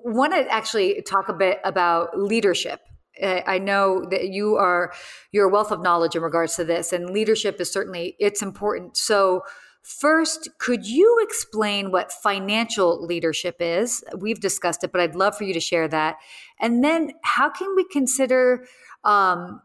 want 0.05 0.33
to 0.33 0.49
actually 0.51 1.03
talk 1.03 1.29
a 1.29 1.33
bit 1.33 1.61
about 1.65 2.19
leadership 2.19 2.81
I 3.23 3.59
know 3.59 4.05
that 4.11 4.29
you 4.29 4.57
are 4.57 4.93
you're 5.33 5.49
wealth 5.49 5.71
of 5.71 5.83
knowledge 5.83 6.17
in 6.17 6.23
regards 6.23 6.57
to 6.57 6.65
this, 6.65 6.93
and 6.93 7.11
leadership 7.11 7.61
is 7.61 7.71
certainly 7.71 8.17
it's 8.19 8.43
important. 8.43 8.97
So, 8.97 9.43
first, 9.83 10.49
could 10.59 10.87
you 10.87 11.19
explain 11.23 11.91
what 11.91 12.13
financial 12.13 13.05
leadership 13.05 13.57
is? 13.61 14.03
We've 14.17 14.41
discussed 14.41 14.85
it, 14.85 14.93
but 14.93 15.01
I'd 15.01 15.15
love 15.15 15.37
for 15.37 15.45
you 15.45 15.55
to 15.55 15.61
share 15.61 15.89
that. 15.89 16.17
And 16.61 16.83
then, 16.83 17.13
how 17.23 17.51
can 17.51 17.75
we 17.77 17.85
consider 17.85 18.67
um, 19.05 19.63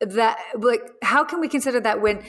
that? 0.00 0.38
Like, 0.58 0.82
how 1.02 1.24
can 1.24 1.40
we 1.40 1.48
consider 1.48 1.80
that 1.80 2.00
when 2.00 2.22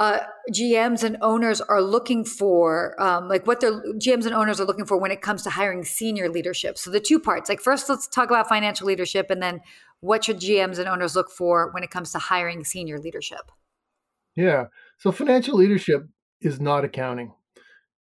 uh, 0.00 0.20
GMs 0.50 1.04
and 1.04 1.18
owners 1.20 1.60
are 1.60 1.82
looking 1.82 2.24
for, 2.24 3.00
um, 3.00 3.28
like 3.28 3.46
what 3.46 3.60
their 3.60 3.82
GMs 3.98 4.24
and 4.24 4.34
owners 4.34 4.58
are 4.58 4.64
looking 4.64 4.86
for 4.86 4.96
when 4.98 5.10
it 5.10 5.20
comes 5.20 5.42
to 5.42 5.50
hiring 5.50 5.84
senior 5.84 6.30
leadership. 6.30 6.78
So 6.78 6.90
the 6.90 7.00
two 7.00 7.20
parts, 7.20 7.50
like 7.50 7.60
first, 7.60 7.86
let's 7.90 8.08
talk 8.08 8.30
about 8.30 8.48
financial 8.48 8.86
leadership, 8.86 9.26
and 9.28 9.42
then 9.42 9.60
what 10.00 10.24
should 10.24 10.40
GMs 10.40 10.78
and 10.78 10.88
owners 10.88 11.14
look 11.14 11.30
for 11.30 11.70
when 11.72 11.82
it 11.82 11.90
comes 11.90 12.12
to 12.12 12.18
hiring 12.18 12.64
senior 12.64 12.98
leadership? 12.98 13.52
Yeah. 14.34 14.68
So 14.96 15.12
financial 15.12 15.58
leadership 15.58 16.08
is 16.40 16.62
not 16.62 16.82
accounting. 16.82 17.34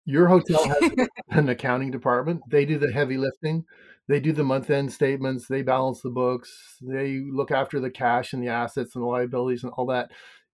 Your 0.03 0.27
hotel 0.27 0.67
has 0.67 0.91
an 1.29 1.47
accounting 1.47 1.91
department. 1.91 2.41
They 2.49 2.65
do 2.65 2.79
the 2.79 2.91
heavy 2.91 3.17
lifting. 3.17 3.65
They 4.07 4.19
do 4.19 4.31
the 4.31 4.43
month 4.43 4.71
end 4.71 4.91
statements. 4.91 5.47
They 5.47 5.61
balance 5.61 6.01
the 6.01 6.09
books. 6.09 6.77
They 6.81 7.19
look 7.19 7.51
after 7.51 7.79
the 7.79 7.91
cash 7.91 8.33
and 8.33 8.41
the 8.41 8.49
assets 8.49 8.95
and 8.95 9.03
the 9.03 9.07
liabilities 9.07 9.63
and 9.63 9.71
all 9.73 9.85
that 9.87 10.09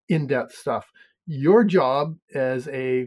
in 0.10 0.28
depth 0.28 0.54
stuff 0.54 0.92
your 1.30 1.64
job 1.64 2.18
as 2.34 2.68
a 2.70 3.06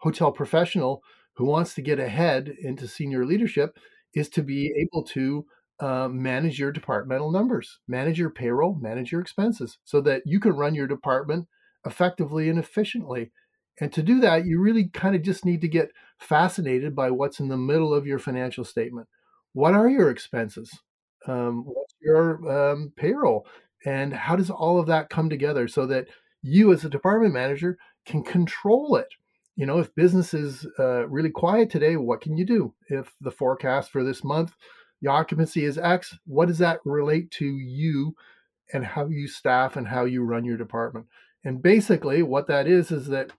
hotel 0.00 0.32
professional 0.32 1.02
who 1.34 1.44
wants 1.44 1.74
to 1.74 1.82
get 1.82 2.00
ahead 2.00 2.48
into 2.62 2.88
senior 2.88 3.26
leadership 3.26 3.76
is 4.14 4.30
to 4.30 4.42
be 4.42 4.72
able 4.80 5.04
to 5.04 5.44
uh, 5.80 6.08
manage 6.08 6.58
your 6.58 6.72
departmental 6.72 7.30
numbers, 7.30 7.78
manage 7.86 8.18
your 8.18 8.30
payroll, 8.30 8.74
manage 8.80 9.12
your 9.12 9.20
expenses 9.20 9.76
so 9.84 10.00
that 10.00 10.22
you 10.24 10.40
can 10.40 10.52
run 10.52 10.74
your 10.74 10.86
department 10.86 11.46
effectively 11.84 12.48
and 12.48 12.58
efficiently. 12.58 13.32
And 13.78 13.92
to 13.92 14.02
do 14.02 14.18
that, 14.20 14.46
you 14.46 14.58
really 14.58 14.88
kind 14.88 15.14
of 15.14 15.20
just 15.20 15.44
need 15.44 15.60
to 15.60 15.68
get 15.68 15.90
fascinated 16.18 16.96
by 16.96 17.10
what's 17.10 17.38
in 17.38 17.48
the 17.48 17.58
middle 17.58 17.92
of 17.92 18.06
your 18.06 18.18
financial 18.18 18.64
statement. 18.64 19.08
What 19.52 19.74
are 19.74 19.90
your 19.90 20.08
expenses? 20.08 20.70
Um, 21.26 21.64
what's 21.66 21.94
your 22.00 22.50
um, 22.50 22.94
payroll? 22.96 23.46
And 23.84 24.14
how 24.14 24.36
does 24.36 24.48
all 24.48 24.80
of 24.80 24.86
that 24.86 25.10
come 25.10 25.28
together 25.28 25.68
so 25.68 25.84
that 25.86 26.06
you 26.42 26.72
as 26.72 26.84
a 26.84 26.88
department 26.88 27.34
manager 27.34 27.78
can 28.06 28.22
control 28.22 28.96
it. 28.96 29.08
You 29.56 29.66
know, 29.66 29.78
if 29.78 29.94
business 29.94 30.34
is 30.34 30.66
uh, 30.78 31.08
really 31.08 31.30
quiet 31.30 31.70
today, 31.70 31.96
what 31.96 32.20
can 32.20 32.36
you 32.36 32.46
do? 32.46 32.74
If 32.88 33.14
the 33.20 33.30
forecast 33.30 33.90
for 33.90 34.04
this 34.04 34.22
month, 34.22 34.54
the 35.02 35.10
occupancy 35.10 35.64
is 35.64 35.78
X, 35.78 36.16
what 36.26 36.46
does 36.46 36.58
that 36.58 36.80
relate 36.84 37.30
to 37.32 37.46
you 37.46 38.14
and 38.72 38.84
how 38.84 39.06
you 39.08 39.26
staff 39.26 39.76
and 39.76 39.88
how 39.88 40.04
you 40.04 40.22
run 40.22 40.44
your 40.44 40.56
department? 40.56 41.06
And 41.44 41.62
basically, 41.62 42.22
what 42.22 42.46
that 42.48 42.66
is 42.66 42.90
is 42.90 43.06
that 43.08 43.32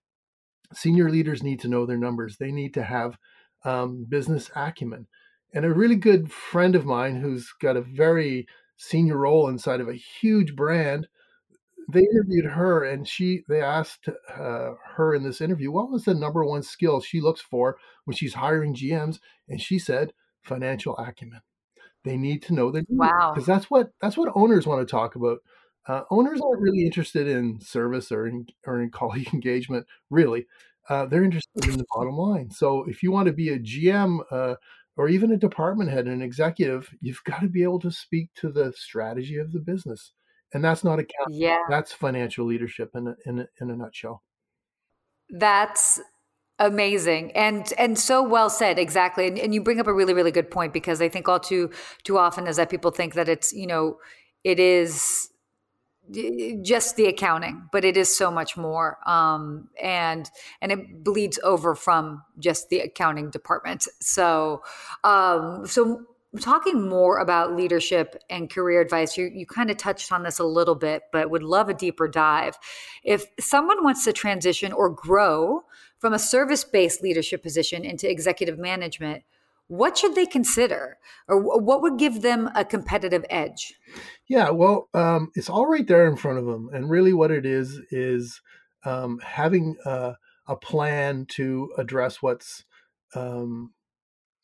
senior 0.74 1.10
leaders 1.10 1.44
need 1.44 1.60
to 1.62 1.68
know 1.68 1.86
their 1.86 1.98
numbers. 1.98 2.38
They 2.38 2.52
need 2.52 2.74
to 2.76 2.84
have 2.84 3.18
um, 3.64 4.06
business 4.08 4.50
acumen. 4.56 5.08
And 5.54 5.66
a 5.66 5.74
really 5.74 5.96
good 5.96 6.32
friend 6.32 6.76
of 6.76 6.86
mine 6.86 7.22
who's 7.22 7.52
got 7.62 7.76
a 7.76 7.82
very 7.82 8.48
senior 8.78 9.18
role 9.18 9.48
inside 9.50 9.82
of 9.82 9.90
a 9.90 9.94
huge 9.94 10.56
brand 10.56 11.08
they 11.92 12.02
interviewed 12.02 12.46
her 12.46 12.84
and 12.84 13.08
she 13.08 13.44
they 13.48 13.62
asked 13.62 14.08
uh, 14.08 14.72
her 14.96 15.16
in 15.16 15.24
this 15.24 15.42
interview 15.42 15.72
what 15.72 15.90
was 15.90 16.06
the 16.06 16.14
number 16.14 16.44
one 16.44 16.62
skill 16.62 17.02
she 17.02 17.22
looks 17.22 17.42
for 17.42 17.78
when 18.06 18.16
she's 18.16 18.34
hiring 18.34 18.76
gms 18.76 19.20
and 19.48 19.62
she 19.62 19.80
said 19.80 20.14
financial 20.44 20.98
acumen. 20.98 21.42
They 22.04 22.18
need 22.18 22.42
to 22.44 22.54
know 22.54 22.72
that 22.72 22.86
wow. 22.90 23.32
because 23.34 23.46
that's 23.46 23.70
what 23.70 23.92
that's 24.02 24.18
what 24.18 24.32
owners 24.36 24.66
want 24.66 24.86
to 24.86 24.92
talk 24.92 25.16
about. 25.16 25.40
Uh, 25.88 26.04
owners 26.10 26.40
aren't 26.42 26.62
really 26.62 26.86
interested 26.86 27.28
in 27.28 27.60
service 27.60 28.12
or 28.12 28.28
in 28.28 28.48
or 28.66 28.82
in 28.82 28.90
colleague 28.90 29.30
engagement 29.34 29.86
really. 30.10 30.48
Uh, 30.88 31.06
they're 31.06 31.24
interested 31.24 31.66
in 31.66 31.78
the 31.78 31.86
bottom 31.94 32.18
line. 32.18 32.50
So 32.50 32.84
if 32.86 33.04
you 33.04 33.12
want 33.12 33.28
to 33.28 33.34
be 33.34 33.50
a 33.50 33.60
gm 33.60 34.20
uh, 34.32 34.56
or 34.98 35.08
even 35.08 35.32
a 35.32 35.38
department 35.38 35.92
head 35.92 36.08
an 36.08 36.22
executive 36.22 36.90
you've 37.02 37.24
got 37.26 37.42
to 37.42 37.48
be 37.48 37.64
able 37.64 37.80
to 37.80 37.92
speak 37.92 38.30
to 38.36 38.50
the 38.50 38.74
strategy 38.76 39.38
of 39.38 39.52
the 39.52 39.60
business 39.60 40.14
and 40.54 40.64
that's 40.64 40.84
not 40.84 41.00
accounting. 41.00 41.40
Yeah, 41.40 41.60
that's 41.70 41.92
financial 41.92 42.46
leadership 42.46 42.92
in 42.96 43.08
a, 43.08 43.16
in 43.26 43.40
a, 43.40 43.48
in 43.62 43.70
a 43.70 43.76
nutshell. 43.76 44.24
That's 45.30 46.00
amazing 46.60 47.32
and 47.32 47.72
and 47.78 47.98
so 47.98 48.22
well 48.22 48.50
said 48.50 48.78
exactly 48.78 49.26
and, 49.26 49.40
and 49.40 49.54
you 49.54 49.64
bring 49.64 49.80
up 49.80 49.88
a 49.88 49.94
really 49.94 50.14
really 50.14 50.32
good 50.32 50.52
point 50.52 50.74
because 50.74 51.02
i 51.02 51.08
think 51.08 51.30
all 51.30 51.40
too 51.40 51.70
too 52.04 52.18
often 52.18 52.48
is 52.48 52.58
that 52.58 52.70
people 52.70 52.92
think 52.92 53.14
that 53.14 53.30
it's 53.30 53.54
you 53.54 53.66
know 53.66 53.98
it 54.44 54.60
is 54.60 55.30
just 56.64 56.96
the 56.96 57.06
accounting 57.06 57.70
but 57.72 57.86
it 57.86 57.96
is 57.96 58.16
so 58.16 58.32
much 58.32 58.58
more 58.58 58.98
um, 59.08 59.70
and 59.82 60.30
and 60.62 60.72
it 60.72 61.04
bleeds 61.04 61.40
over 61.44 61.76
from 61.76 62.24
just 62.40 62.70
the 62.70 62.80
accounting 62.80 63.30
department 63.30 63.88
so 64.02 64.62
um, 65.04 65.66
so 65.68 66.04
talking 66.40 66.88
more 66.88 67.18
about 67.18 67.56
leadership 67.56 68.16
and 68.30 68.52
career 68.52 68.82
advice 68.82 69.18
you, 69.18 69.32
you 69.34 69.46
kind 69.48 69.72
of 69.72 69.78
touched 69.78 70.12
on 70.12 70.24
this 70.24 70.38
a 70.38 70.44
little 70.44 70.76
bit 70.76 71.04
but 71.12 71.30
would 71.30 71.44
love 71.44 71.70
a 71.70 71.74
deeper 71.74 72.08
dive. 72.08 72.58
If 73.04 73.26
someone 73.40 73.84
wants 73.84 74.06
to 74.06 74.14
transition 74.14 74.72
or 74.72 74.90
grow 74.90 75.64
from 75.98 76.14
a 76.14 76.20
service-based 76.20 77.02
leadership 77.02 77.42
position 77.42 77.84
into 77.84 78.10
executive 78.10 78.60
management 78.60 79.24
what 79.72 80.00
should 80.00 80.16
they 80.16 80.26
consider? 80.26 80.98
Or 81.28 81.40
what 81.40 81.84
would 81.84 82.00
give 82.00 82.24
them 82.24 82.50
a 82.56 82.66
competitive 82.66 83.24
edge? 83.30 83.76
Yeah 84.28 84.52
well 84.52 84.90
um, 84.94 85.32
it's 85.36 85.50
all 85.50 85.66
right 85.66 85.88
there 85.88 86.08
in 86.08 86.16
front 86.16 86.38
of 86.38 86.46
them 86.46 86.70
and 86.74 86.90
really 86.90 87.14
what 87.14 87.32
it 87.32 87.46
is 87.46 87.80
is 87.90 88.42
um, 88.86 89.20
having 89.20 89.76
a, 89.86 90.16
a, 90.48 90.56
plan 90.56 91.26
to 91.32 91.70
address 91.78 92.22
what's 92.22 92.64
um, 93.14 93.74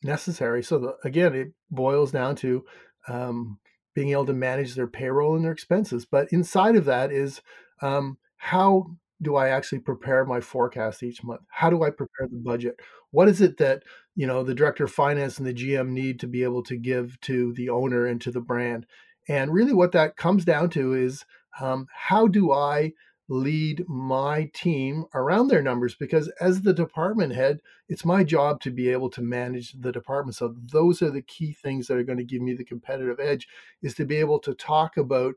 necessary. 0.05 0.63
So 0.63 0.79
the, 0.79 0.95
again, 1.03 1.35
it 1.35 1.53
boils 1.69 2.11
down 2.11 2.35
to 2.37 2.63
um, 3.07 3.59
being 3.93 4.11
able 4.11 4.25
to 4.27 4.33
manage 4.33 4.75
their 4.75 4.87
payroll 4.87 5.35
and 5.35 5.43
their 5.43 5.51
expenses. 5.51 6.05
But 6.05 6.31
inside 6.31 6.75
of 6.75 6.85
that 6.85 7.11
is 7.11 7.41
um, 7.81 8.17
how 8.37 8.95
do 9.21 9.35
I 9.35 9.49
actually 9.49 9.79
prepare 9.79 10.25
my 10.25 10.39
forecast 10.39 11.03
each 11.03 11.23
month? 11.23 11.41
How 11.49 11.69
do 11.69 11.83
I 11.83 11.89
prepare 11.89 12.27
the 12.29 12.37
budget? 12.37 12.79
What 13.11 13.27
is 13.27 13.41
it 13.41 13.57
that 13.57 13.83
you 14.15 14.27
know 14.27 14.43
the 14.43 14.55
director 14.55 14.85
of 14.85 14.91
finance 14.91 15.37
and 15.37 15.47
the 15.47 15.53
GM 15.53 15.89
need 15.89 16.19
to 16.19 16.27
be 16.27 16.43
able 16.43 16.63
to 16.63 16.77
give 16.77 17.19
to 17.21 17.53
the 17.53 17.69
owner 17.69 18.05
and 18.05 18.21
to 18.21 18.31
the 18.31 18.41
brand? 18.41 18.85
And 19.27 19.51
really, 19.53 19.73
what 19.73 19.93
that 19.93 20.17
comes 20.17 20.45
down 20.45 20.69
to 20.71 20.93
is 20.93 21.25
um, 21.59 21.87
how 21.93 22.27
do 22.27 22.51
I 22.51 22.93
lead 23.27 23.83
my 23.87 24.49
team 24.53 25.05
around 25.15 25.47
their 25.47 25.61
numbers 25.61 25.95
because 25.95 26.31
as 26.39 26.61
the 26.61 26.73
department 26.73 27.33
head 27.33 27.59
it's 27.89 28.05
my 28.05 28.23
job 28.23 28.61
to 28.61 28.69
be 28.69 28.89
able 28.89 29.09
to 29.09 29.21
manage 29.21 29.73
the 29.79 29.91
department. 29.91 30.35
So 30.35 30.55
those 30.71 31.01
are 31.01 31.09
the 31.09 31.23
key 31.23 31.53
things 31.53 31.87
that 31.87 31.97
are 31.97 32.03
going 32.03 32.19
to 32.19 32.23
give 32.23 32.41
me 32.41 32.53
the 32.53 32.63
competitive 32.63 33.19
edge 33.19 33.47
is 33.81 33.95
to 33.95 34.05
be 34.05 34.17
able 34.17 34.39
to 34.39 34.53
talk 34.53 34.97
about 34.97 35.33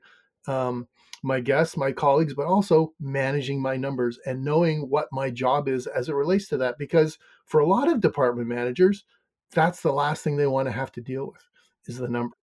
um, 0.46 0.86
my 1.22 1.40
guests 1.40 1.76
my 1.76 1.90
colleagues 1.90 2.34
but 2.34 2.46
also 2.46 2.92
managing 3.00 3.60
my 3.60 3.76
numbers 3.76 4.18
and 4.24 4.44
knowing 4.44 4.82
what 4.88 5.08
my 5.10 5.30
job 5.30 5.68
is 5.68 5.86
as 5.86 6.08
it 6.08 6.14
relates 6.14 6.46
to 6.48 6.56
that 6.56 6.78
because 6.78 7.18
for 7.44 7.60
a 7.60 7.66
lot 7.66 7.88
of 7.88 8.00
department 8.00 8.46
managers 8.48 9.04
that's 9.52 9.80
the 9.80 9.92
last 9.92 10.22
thing 10.22 10.36
they 10.36 10.46
want 10.46 10.66
to 10.66 10.72
have 10.72 10.92
to 10.92 11.00
deal 11.00 11.26
with 11.26 11.42
is 11.86 11.98
the 11.98 12.08
numbers. 12.08 12.38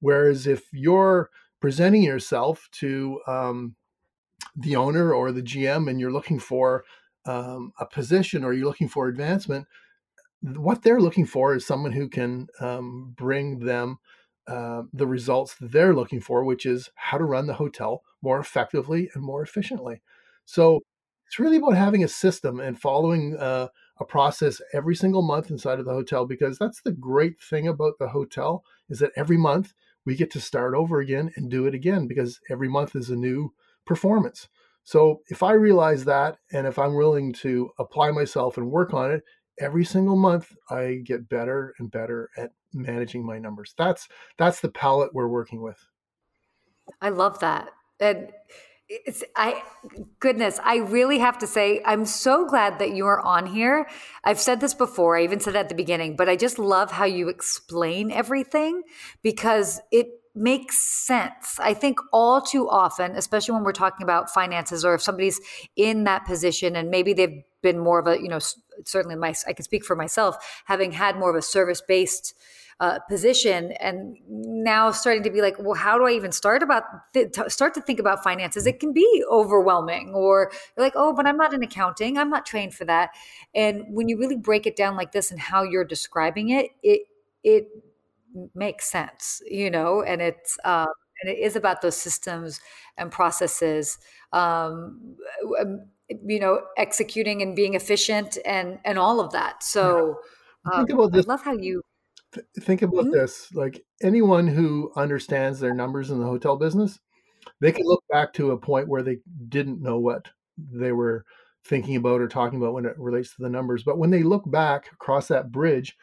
Whereas 0.00 0.46
if 0.46 0.64
you're 0.72 1.30
presenting 1.60 2.02
yourself 2.02 2.68
to 2.72 3.20
um, 3.26 3.74
the 4.56 4.76
owner 4.76 5.12
or 5.12 5.32
the 5.32 5.42
GM 5.42 5.88
and 5.88 6.00
you're 6.00 6.12
looking 6.12 6.38
for 6.38 6.84
um, 7.26 7.72
a 7.78 7.86
position 7.86 8.44
or 8.44 8.52
you're 8.52 8.66
looking 8.66 8.88
for 8.88 9.08
advancement, 9.08 9.66
what 10.42 10.82
they're 10.82 11.00
looking 11.00 11.26
for 11.26 11.54
is 11.54 11.66
someone 11.66 11.92
who 11.92 12.08
can 12.08 12.48
um, 12.60 13.14
bring 13.16 13.60
them 13.60 13.98
uh, 14.46 14.82
the 14.92 15.06
results 15.06 15.56
they're 15.60 15.94
looking 15.94 16.20
for, 16.20 16.44
which 16.44 16.66
is 16.66 16.90
how 16.96 17.16
to 17.16 17.24
run 17.24 17.46
the 17.46 17.54
hotel 17.54 18.02
more 18.22 18.38
effectively 18.38 19.10
and 19.14 19.24
more 19.24 19.42
efficiently. 19.42 20.02
So 20.44 20.80
it's 21.26 21.38
really 21.38 21.56
about 21.56 21.76
having 21.76 22.04
a 22.04 22.08
system 22.08 22.60
and 22.60 22.78
following 22.78 23.36
uh, 23.38 23.68
a 23.98 24.04
process 24.04 24.60
every 24.72 24.94
single 24.94 25.22
month 25.22 25.50
inside 25.50 25.78
of 25.78 25.86
the 25.86 25.92
hotel 25.92 26.26
because 26.26 26.58
that's 26.58 26.82
the 26.82 26.92
great 26.92 27.40
thing 27.40 27.66
about 27.66 27.94
the 27.98 28.08
hotel 28.08 28.64
is 28.90 28.98
that 28.98 29.12
every 29.16 29.36
month 29.36 29.72
we 30.04 30.14
get 30.14 30.30
to 30.32 30.40
start 30.40 30.74
over 30.74 31.00
again 31.00 31.30
and 31.36 31.50
do 31.50 31.66
it 31.66 31.74
again 31.74 32.06
because 32.06 32.40
every 32.50 32.68
month 32.68 32.94
is 32.94 33.08
a 33.08 33.16
new 33.16 33.52
performance. 33.86 34.48
So 34.84 35.22
if 35.28 35.42
I 35.42 35.52
realize 35.52 36.04
that 36.04 36.38
and 36.52 36.66
if 36.66 36.78
I'm 36.78 36.94
willing 36.94 37.32
to 37.34 37.70
apply 37.78 38.10
myself 38.10 38.58
and 38.58 38.70
work 38.70 38.92
on 38.92 39.10
it, 39.10 39.22
every 39.58 39.84
single 39.84 40.16
month 40.16 40.54
I 40.70 41.00
get 41.04 41.28
better 41.28 41.74
and 41.78 41.90
better 41.90 42.30
at 42.36 42.50
managing 42.72 43.24
my 43.24 43.38
numbers. 43.38 43.74
That's 43.78 44.08
that's 44.36 44.60
the 44.60 44.70
palette 44.70 45.14
we're 45.14 45.28
working 45.28 45.62
with. 45.62 45.78
I 47.00 47.10
love 47.10 47.38
that. 47.40 47.70
And 48.00 48.30
it's 48.88 49.24
I 49.36 49.62
goodness, 50.20 50.60
I 50.62 50.76
really 50.76 51.18
have 51.18 51.38
to 51.38 51.46
say 51.46 51.80
I'm 51.86 52.04
so 52.04 52.46
glad 52.46 52.78
that 52.80 52.94
you're 52.94 53.20
on 53.20 53.46
here. 53.46 53.88
I've 54.22 54.40
said 54.40 54.60
this 54.60 54.74
before, 54.74 55.16
I 55.16 55.24
even 55.24 55.40
said 55.40 55.56
at 55.56 55.70
the 55.70 55.74
beginning, 55.74 56.16
but 56.16 56.28
I 56.28 56.36
just 56.36 56.58
love 56.58 56.90
how 56.90 57.04
you 57.04 57.28
explain 57.28 58.10
everything 58.10 58.82
because 59.22 59.80
it 59.90 60.08
makes 60.34 60.78
sense. 60.78 61.58
I 61.60 61.74
think 61.74 61.98
all 62.12 62.40
too 62.40 62.68
often, 62.68 63.12
especially 63.12 63.54
when 63.54 63.64
we're 63.64 63.72
talking 63.72 64.02
about 64.02 64.30
finances 64.30 64.84
or 64.84 64.94
if 64.94 65.02
somebody's 65.02 65.40
in 65.76 66.04
that 66.04 66.24
position 66.24 66.76
and 66.76 66.90
maybe 66.90 67.12
they've 67.12 67.42
been 67.62 67.78
more 67.78 67.98
of 67.98 68.06
a, 68.06 68.20
you 68.20 68.28
know, 68.28 68.40
certainly 68.84 69.16
my 69.16 69.34
I 69.46 69.52
can 69.52 69.64
speak 69.64 69.84
for 69.84 69.94
myself, 69.96 70.62
having 70.64 70.92
had 70.92 71.16
more 71.16 71.30
of 71.30 71.36
a 71.36 71.42
service-based 71.42 72.34
uh, 72.80 72.98
position 73.08 73.72
and 73.78 74.16
now 74.28 74.90
starting 74.90 75.22
to 75.22 75.30
be 75.30 75.40
like 75.40 75.56
well 75.60 75.74
how 75.74 75.96
do 75.96 76.04
i 76.06 76.10
even 76.10 76.32
start 76.32 76.60
about 76.60 76.82
th- 77.12 77.32
start 77.46 77.72
to 77.72 77.80
think 77.80 78.00
about 78.00 78.24
finances? 78.24 78.66
It 78.66 78.80
can 78.80 78.92
be 78.92 79.24
overwhelming 79.30 80.12
or 80.12 80.50
you're 80.76 80.84
like 80.84 80.94
oh 80.96 81.12
but 81.12 81.24
i'm 81.24 81.36
not 81.36 81.54
in 81.54 81.62
accounting. 81.62 82.18
I'm 82.18 82.30
not 82.30 82.44
trained 82.44 82.74
for 82.74 82.84
that. 82.86 83.10
And 83.54 83.84
when 83.88 84.08
you 84.08 84.18
really 84.18 84.36
break 84.36 84.66
it 84.66 84.74
down 84.74 84.96
like 84.96 85.12
this 85.12 85.30
and 85.30 85.38
how 85.38 85.62
you're 85.62 85.84
describing 85.84 86.50
it 86.50 86.70
it 86.82 87.02
it 87.44 87.68
makes 88.54 88.90
sense, 88.90 89.40
you 89.48 89.70
know, 89.70 90.02
and 90.02 90.20
it's 90.22 90.58
um, 90.64 90.86
and 91.22 91.30
it 91.30 91.38
is 91.38 91.56
about 91.56 91.82
those 91.82 91.96
systems 91.96 92.60
and 92.96 93.10
processes, 93.10 93.98
um, 94.32 95.16
um 95.60 95.80
you 96.08 96.38
know, 96.38 96.60
executing 96.76 97.42
and 97.42 97.56
being 97.56 97.74
efficient 97.74 98.38
and 98.44 98.78
and 98.84 98.98
all 98.98 99.20
of 99.20 99.32
that. 99.32 99.62
So 99.62 100.18
think 100.76 100.90
um, 100.90 100.98
about 100.98 101.12
this. 101.12 101.26
I 101.26 101.32
love 101.32 101.42
how 101.42 101.54
you 101.54 101.82
think 102.60 102.82
about 102.82 103.04
mm-hmm. 103.04 103.12
this. 103.12 103.52
Like 103.54 103.84
anyone 104.02 104.46
who 104.46 104.92
understands 104.96 105.60
their 105.60 105.74
numbers 105.74 106.10
in 106.10 106.18
the 106.18 106.26
hotel 106.26 106.56
business, 106.56 106.98
they 107.60 107.72
can 107.72 107.86
look 107.86 108.04
back 108.10 108.32
to 108.34 108.50
a 108.52 108.58
point 108.58 108.88
where 108.88 109.02
they 109.02 109.18
didn't 109.48 109.82
know 109.82 109.98
what 109.98 110.28
they 110.58 110.92
were 110.92 111.24
thinking 111.66 111.96
about 111.96 112.20
or 112.20 112.28
talking 112.28 112.58
about 112.58 112.74
when 112.74 112.84
it 112.84 112.98
relates 112.98 113.34
to 113.34 113.42
the 113.42 113.48
numbers. 113.48 113.82
But 113.82 113.98
when 113.98 114.10
they 114.10 114.22
look 114.22 114.48
back 114.50 114.92
across 114.92 115.28
that 115.28 115.50
bridge, 115.50 115.96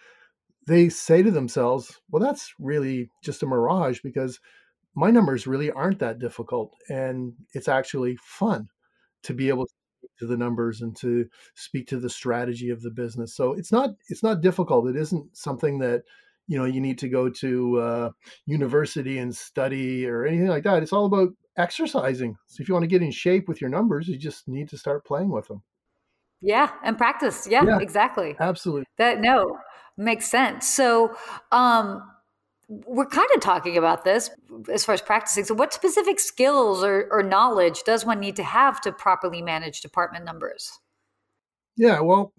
they 0.68 0.90
say 0.90 1.24
to 1.24 1.32
themselves, 1.32 2.00
well, 2.10 2.22
that's 2.22 2.54
really 2.60 3.10
just 3.24 3.44
a 3.44 3.48
mirage 3.48 4.00
because 4.02 4.40
my 4.96 5.12
numbers 5.12 5.48
really 5.48 5.72
aren't 5.72 6.00
that 6.00 6.20
difficult. 6.20 6.76
And 6.90 7.34
it's 7.54 7.68
actually 7.68 8.18
fun 8.18 8.70
to 9.24 9.34
be 9.34 9.50
able 9.50 9.66
to 9.66 9.74
to 10.20 10.28
the 10.28 10.38
numbers 10.38 10.82
and 10.82 10.96
to 10.96 11.26
speak 11.56 11.88
to 11.88 12.00
the 12.00 12.10
strategy 12.10 12.70
of 12.70 12.82
the 12.82 12.92
business. 12.92 13.36
So 13.36 13.54
it's 13.54 13.72
not 13.72 13.92
it's 14.10 14.24
not 14.24 14.42
difficult. 14.42 14.88
It 14.88 14.96
isn't 14.96 15.36
something 15.36 15.80
that 15.80 16.04
you 16.48 16.58
know 16.58 16.66
you 16.66 16.80
need 16.82 17.00
to 17.00 17.10
go 17.10 17.30
to 17.30 17.80
uh, 17.80 18.10
university 18.46 19.18
and 19.18 19.36
study 19.36 20.06
or 20.08 20.26
anything 20.26 20.48
like 20.48 20.64
that. 20.64 20.84
It's 20.84 20.94
all 20.94 21.06
about 21.06 21.30
exercising. 21.58 22.36
So 22.48 22.62
if 22.62 22.68
you 22.68 22.74
want 22.76 22.84
to 22.84 22.88
get 22.88 23.02
in 23.02 23.12
shape 23.12 23.48
with 23.48 23.62
your 23.62 23.70
numbers, 23.70 24.08
you 24.08 24.18
just 24.18 24.48
need 24.48 24.70
to 24.70 24.78
start 24.78 25.06
playing 25.06 25.30
with 25.30 25.48
them. 25.48 25.64
Yeah, 26.42 26.72
and 26.84 26.98
practice. 26.98 27.48
Yeah, 27.50 27.64
yeah 27.66 27.80
exactly. 27.80 28.36
Absolutely. 28.40 28.86
That 28.98 29.22
no, 29.22 29.58
Makes 29.98 30.32
sense. 30.32 30.68
So, 30.68 31.16
um, 31.52 32.02
we're 32.68 33.06
kind 33.06 33.28
of 33.36 33.42
talking 33.42 33.78
about 33.78 34.06
this 34.06 34.30
as 34.74 34.86
far 34.86 34.94
as 34.94 35.02
practicing. 35.02 35.44
So, 35.44 35.54
what 35.54 35.74
specific 35.74 36.20
skills 36.20 36.84
or, 36.84 37.08
or 37.12 37.22
knowledge 37.22 37.84
does 37.84 38.06
one 38.06 38.20
need 38.20 38.38
to 38.38 38.44
have 38.44 38.80
to 38.82 38.92
properly 38.94 39.42
manage 39.42 39.82
department 39.82 40.26
numbers? 40.26 40.72
Yeah, 41.76 42.00
well, 42.00 42.34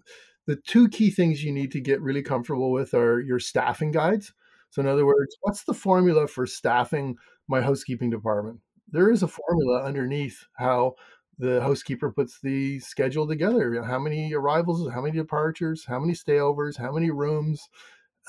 the 0.47 0.55
two 0.55 0.89
key 0.89 1.11
things 1.11 1.43
you 1.43 1.53
need 1.53 1.71
to 1.71 1.79
get 1.79 2.01
really 2.01 2.23
comfortable 2.23 2.71
with 2.71 2.93
are 2.93 3.21
your 3.21 3.39
staffing 3.39 3.91
guides. 3.91 4.33
So, 4.71 4.81
in 4.81 4.87
other 4.87 5.05
words, 5.05 5.37
what's 5.41 5.63
the 5.63 5.73
formula 5.73 6.27
for 6.27 6.47
staffing 6.47 7.15
my 7.47 7.61
housekeeping 7.61 8.09
department? 8.09 8.59
There 8.89 9.11
is 9.11 9.21
a 9.21 9.27
formula 9.27 9.83
underneath 9.83 10.43
how 10.57 10.95
the 11.39 11.61
housekeeper 11.61 12.11
puts 12.11 12.39
the 12.41 12.79
schedule 12.79 13.27
together. 13.27 13.83
How 13.83 13.99
many 13.99 14.33
arrivals, 14.33 14.91
how 14.91 15.01
many 15.01 15.17
departures, 15.17 15.85
how 15.85 15.99
many 15.99 16.13
stayovers, 16.13 16.77
how 16.77 16.91
many 16.91 17.11
rooms. 17.11 17.69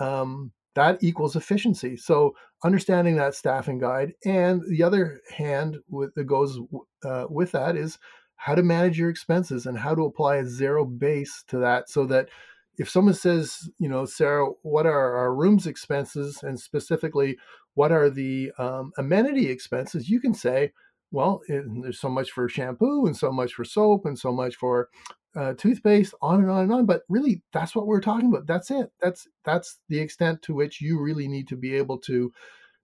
Um, 0.01 0.53
that 0.75 0.99
equals 1.03 1.37
efficiency. 1.37 1.97
So 1.97 2.35
understanding 2.65 3.17
that 3.17 3.35
staffing 3.35 3.79
guide, 3.79 4.15
and 4.25 4.61
the 4.69 4.83
other 4.83 5.21
hand 5.31 5.77
with, 5.89 6.15
that 6.15 6.25
goes 6.25 6.59
uh, 7.05 7.27
with 7.31 7.53
that 7.53 7.77
is 7.77 7.99
how 8.37 8.57
to 8.57 8.63
manage 8.63 8.99
your 8.99 9.09
expenses 9.09 9.67
and 9.67 9.79
how 9.79 9.95
to 9.95 10.03
apply 10.03 10.37
a 10.37 10.45
zero 10.45 10.85
base 10.85 11.45
to 11.47 11.59
that, 11.59 11.89
so 11.89 12.05
that 12.07 12.29
if 12.77 12.91
someone 12.91 13.15
says, 13.15 13.71
you 13.79 13.89
know, 13.89 14.05
Sarah, 14.05 14.49
what 14.63 14.85
are 14.85 15.17
our 15.17 15.33
rooms 15.33 15.69
expenses, 15.69 16.43
and 16.43 16.59
specifically, 16.59 17.39
what 17.75 17.93
are 17.93 18.11
the 18.11 18.51
um, 18.59 18.91
amenity 18.99 19.49
expenses, 19.49 20.11
you 20.11 20.21
can 20.21 20.35
say, 20.35 20.73
well, 21.11 21.43
there's 21.49 22.01
so 22.01 22.09
much 22.09 22.31
for 22.31 22.49
shampoo 22.49 23.07
and 23.07 23.17
so 23.17 23.31
much 23.31 23.53
for 23.55 23.65
soap 23.65 24.05
and 24.07 24.19
so 24.19 24.33
much 24.33 24.57
for 24.57 24.89
uh, 25.37 25.55
toothpaste, 25.55 26.15
on 26.23 26.41
and 26.41 26.51
on 26.51 26.63
and 26.65 26.73
on. 26.73 26.87
But 26.87 27.03
really, 27.09 27.43
that's 27.53 27.75
what 27.75 27.87
we're 27.87 28.01
talking 28.01 28.29
about. 28.29 28.47
That's 28.47 28.71
it. 28.71 28.91
That's 29.01 29.27
that's 29.45 29.81
the 29.89 29.99
extent 29.99 30.43
to 30.43 30.55
which 30.55 30.81
you 30.81 31.01
really 31.01 31.29
need 31.29 31.49
to 31.49 31.57
be 31.57 31.75
able 31.75 31.99
to 32.01 32.33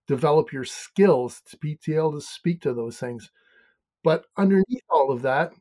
develop 0.08 0.52
your 0.52 0.64
skills 0.64 1.42
to 1.48 1.56
be 1.58 1.78
able 1.88 2.12
to 2.12 2.20
speak 2.20 2.60
to 2.62 2.74
those 2.74 2.98
things. 2.98 3.30
But 4.02 4.24
underneath 4.36 4.82
all 4.90 5.12
of 5.12 5.22
that, 5.22 5.52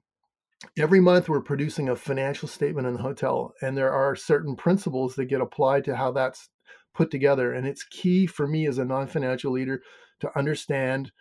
every 0.77 0.99
month 0.99 1.29
we're 1.29 1.41
producing 1.41 1.89
a 1.89 1.95
financial 1.95 2.47
statement 2.47 2.87
in 2.87 2.93
the 2.93 3.01
hotel, 3.01 3.53
and 3.61 3.77
there 3.77 3.91
are 3.91 4.15
certain 4.15 4.55
principles 4.55 5.15
that 5.15 5.25
get 5.25 5.41
applied 5.41 5.83
to 5.85 5.95
how 5.95 6.11
that's 6.11 6.49
put 6.95 7.11
together. 7.11 7.53
And 7.53 7.67
it's 7.67 7.83
key 7.83 8.25
for 8.25 8.47
me 8.47 8.67
as 8.67 8.77
a 8.77 8.85
non-financial 8.85 9.51
leader 9.51 9.81
to 10.21 10.37
understand 10.37 11.11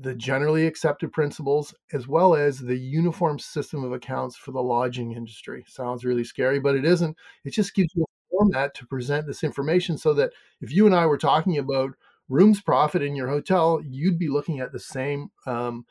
the 0.00 0.14
generally 0.14 0.66
accepted 0.66 1.12
principles 1.12 1.74
as 1.92 2.06
well 2.06 2.34
as 2.34 2.58
the 2.58 2.76
uniform 2.76 3.38
system 3.38 3.84
of 3.84 3.92
accounts 3.92 4.36
for 4.36 4.52
the 4.52 4.62
lodging 4.62 5.12
industry. 5.12 5.64
Sounds 5.66 6.04
really 6.04 6.24
scary, 6.24 6.60
but 6.60 6.74
it 6.74 6.84
isn't. 6.84 7.16
It 7.44 7.50
just 7.50 7.74
gives 7.74 7.90
you 7.94 8.04
a 8.04 8.30
format 8.30 8.74
to 8.74 8.86
present 8.86 9.26
this 9.26 9.42
information 9.42 9.98
so 9.98 10.14
that 10.14 10.32
if 10.60 10.72
you 10.72 10.86
and 10.86 10.94
I 10.94 11.06
were 11.06 11.18
talking 11.18 11.58
about 11.58 11.94
rooms 12.28 12.60
profit 12.60 13.02
in 13.02 13.16
your 13.16 13.28
hotel, 13.28 13.80
you'd 13.84 14.18
be 14.18 14.28
looking 14.28 14.60
at 14.60 14.72
the 14.72 14.78
same 14.78 15.30
um, 15.46 15.84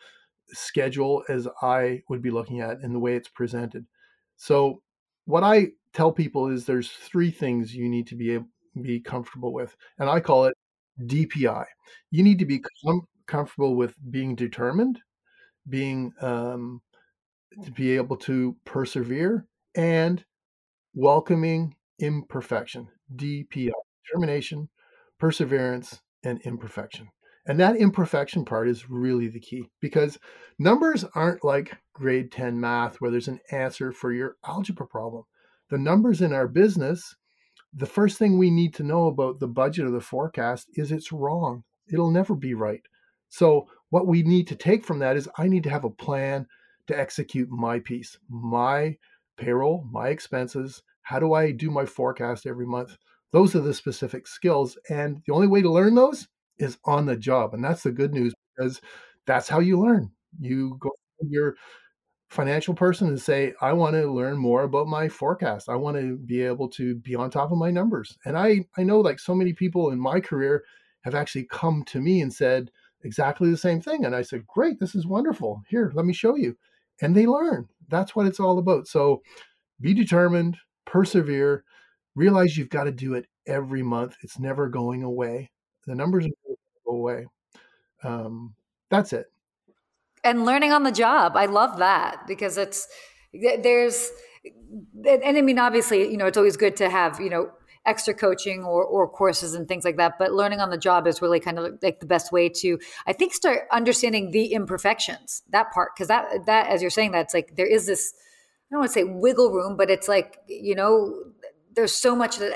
schedule 0.48 1.24
as 1.30 1.48
I 1.62 2.02
would 2.10 2.22
be 2.22 2.32
looking 2.32 2.62
at 2.62 2.80
in 2.82 2.94
the 2.94 3.00
way 3.00 3.16
it's 3.16 3.28
presented. 3.28 3.86
So, 4.38 4.82
what 5.26 5.44
I 5.44 5.68
tell 5.94 6.12
people 6.12 6.48
is 6.48 6.66
there's 6.66 6.90
three 6.90 7.30
things 7.30 7.76
you 7.76 7.88
need 7.88 8.08
to 8.08 8.16
be 8.16 8.32
able, 8.32 8.48
be 8.82 9.00
comfortable 9.00 9.54
with, 9.54 9.76
and 10.00 10.10
I 10.10 10.20
call 10.20 10.46
it 10.46 10.56
DPI. 11.02 11.66
You 12.12 12.24
need 12.24 12.40
to 12.40 12.46
be 12.46 12.62
com- 12.84 13.06
comfortable 13.30 13.76
with 13.76 13.96
being 14.10 14.36
determined, 14.36 15.00
being 15.68 16.12
um, 16.22 16.82
to 17.64 17.72
be 17.72 17.96
able 17.96 18.18
to 18.18 18.58
persevere, 18.66 19.46
and 19.76 20.26
welcoming 20.94 21.76
imperfection. 22.00 22.88
DPI, 23.16 23.72
determination, 24.06 24.70
perseverance, 25.20 26.02
and 26.24 26.42
imperfection. 26.42 27.10
And 27.46 27.60
that 27.60 27.78
imperfection 27.78 28.46
part 28.46 28.68
is 28.68 28.90
really 28.90 29.28
the 29.28 29.40
key 29.40 29.70
because 29.80 30.20
numbers 30.60 31.06
aren't 31.16 31.44
like 31.44 31.78
grade 31.94 32.32
10 32.32 32.60
math 32.60 32.98
where 32.98 33.10
there's 33.10 33.28
an 33.28 33.40
answer 33.52 33.92
for 33.92 34.12
your 34.12 34.38
algebra 34.46 34.86
problem. 34.86 35.24
The 35.70 35.78
numbers 35.78 36.22
in 36.22 36.34
our 36.34 36.48
business, 36.48 37.16
the 37.74 37.86
first 37.86 38.18
thing 38.18 38.38
we 38.38 38.52
need 38.52 38.74
to 38.76 38.84
know 38.84 39.08
about 39.08 39.40
the 39.40 39.48
budget 39.48 39.86
or 39.86 39.92
the 39.92 40.02
forecast 40.02 40.68
is 40.74 40.92
it's 40.92 41.12
wrong. 41.12 41.64
It'll 41.92 42.12
never 42.12 42.36
be 42.36 42.54
right. 42.54 42.82
So, 43.30 43.68
what 43.90 44.08
we 44.08 44.22
need 44.24 44.48
to 44.48 44.56
take 44.56 44.84
from 44.86 45.00
that 45.00 45.18
is 45.18 45.30
I 45.38 45.48
need 45.48 45.64
to 45.64 45.70
have 45.70 45.84
a 45.84 45.90
plan 45.90 46.48
to 46.88 47.00
execute 47.00 47.50
my 47.50 47.80
piece, 47.80 48.18
my 48.30 48.98
payroll, 49.38 49.88
my 49.92 50.10
expenses. 50.10 50.82
How 51.02 51.20
do 51.20 51.34
I 51.34 51.52
do 51.52 51.72
my 51.72 51.86
forecast 51.86 52.46
every 52.46 52.68
month? 52.68 52.98
Those 53.32 53.56
are 53.56 53.62
the 53.62 53.74
specific 53.74 54.28
skills. 54.28 54.78
And 54.90 55.22
the 55.26 55.34
only 55.34 55.48
way 55.48 55.62
to 55.62 55.72
learn 55.72 55.96
those 55.96 56.28
is 56.60 56.78
on 56.86 57.06
the 57.06 57.16
job. 57.18 57.54
And 57.54 57.64
that's 57.64 57.84
the 57.84 57.92
good 57.92 58.14
news 58.14 58.34
because 58.56 58.82
that's 59.26 59.50
how 59.50 59.60
you 59.60 59.80
learn. 59.80 60.12
You 60.40 60.78
go 60.80 60.90
to 61.22 61.28
your 61.28 61.56
financial 62.30 62.74
person 62.76 63.08
and 63.08 63.20
say, 63.20 63.54
I 63.62 63.74
want 63.74 63.96
to 63.96 64.12
learn 64.12 64.38
more 64.38 64.64
about 64.64 64.88
my 64.88 65.10
forecast. 65.10 65.68
I 65.70 65.76
want 65.76 65.98
to 65.98 66.18
be 66.18 66.42
able 66.42 66.70
to 66.70 66.96
be 66.96 67.16
on 67.16 67.32
top 67.32 67.52
of 67.52 67.58
my 67.58 67.72
numbers. 67.72 68.18
And 68.26 68.38
I, 68.38 68.66
I 68.78 68.84
know 68.84 69.00
like 69.00 69.20
so 69.20 69.34
many 69.34 69.54
people 69.54 69.90
in 69.92 70.00
my 70.00 70.20
career 70.20 70.64
have 71.02 71.16
actually 71.16 71.46
come 71.46 71.84
to 71.88 72.00
me 72.00 72.22
and 72.22 72.32
said 72.32 72.70
exactly 73.04 73.50
the 73.50 73.58
same 73.58 73.82
thing. 73.82 74.06
And 74.06 74.16
I 74.16 74.22
said, 74.22 74.46
Great, 74.48 74.80
this 74.80 74.96
is 74.96 75.06
wonderful. 75.06 75.64
Here, 75.68 75.92
let 75.96 76.06
me 76.06 76.14
show 76.14 76.36
you. 76.36 76.58
And 77.02 77.16
they 77.16 77.26
learn. 77.26 77.68
That's 77.88 78.16
what 78.16 78.28
it's 78.28 78.40
all 78.40 78.60
about. 78.60 78.88
So 78.88 79.22
be 79.82 79.94
determined, 79.94 80.58
persevere, 80.86 81.64
realize 82.16 82.58
you've 82.58 82.70
got 82.70 82.84
to 82.84 82.92
do 82.92 83.14
it 83.14 83.26
every 83.48 83.82
month. 83.82 84.18
It's 84.22 84.40
never 84.40 84.68
going 84.68 85.04
away. 85.04 85.50
The 85.88 85.96
numbers 85.96 86.26
are 86.26 86.56
go 86.86 86.92
away. 86.92 87.26
Um, 88.04 88.54
that's 88.90 89.14
it. 89.14 89.28
And 90.24 90.46
learning 90.46 90.74
on 90.74 90.84
the 90.84 90.92
job. 90.92 91.38
I 91.38 91.46
love 91.46 91.78
that 91.80 92.28
because 92.28 92.58
it's, 92.58 92.88
there's, 93.34 94.12
and 95.06 95.38
I 95.38 95.42
mean, 95.42 95.60
obviously, 95.60 96.12
you 96.12 96.18
know, 96.18 96.26
it's 96.26 96.38
always 96.38 96.58
good 96.58 96.76
to 96.78 96.90
have, 96.90 97.20
you 97.22 97.30
know, 97.30 97.52
extra 97.90 98.14
coaching 98.14 98.64
or, 98.64 98.84
or 98.84 99.10
courses 99.10 99.54
and 99.54 99.68
things 99.68 99.84
like 99.84 99.98
that. 99.98 100.14
But 100.20 100.32
learning 100.32 100.60
on 100.60 100.70
the 100.70 100.78
job 100.78 101.08
is 101.08 101.22
really 101.22 101.40
kind 101.40 101.60
of 101.60 101.80
like 101.82 102.00
the 102.00 102.06
best 102.06 102.32
way 102.32 102.50
to, 102.50 102.80
I 103.08 103.14
think, 103.14 103.34
start 103.34 103.62
understanding 103.72 104.32
the 104.32 104.54
imperfections, 104.54 105.44
that 105.50 105.72
part. 105.72 105.96
Cause 105.98 106.08
that, 106.08 106.46
that, 106.46 106.68
as 106.68 106.82
you're 106.82 106.92
saying, 106.92 107.12
that's 107.12 107.34
like, 107.34 107.56
there 107.56 107.68
is 107.68 107.88
this, 107.88 108.14
I 108.70 108.76
don't 108.76 108.82
want 108.82 108.90
to 108.92 108.94
say 108.94 109.04
wiggle 109.04 109.52
room, 109.52 109.76
but 109.76 109.90
it's 109.90 110.08
like, 110.08 110.38
you 110.48 110.76
know, 110.76 111.16
there's 111.76 111.94
so 111.94 112.16
much 112.16 112.38
that 112.38 112.54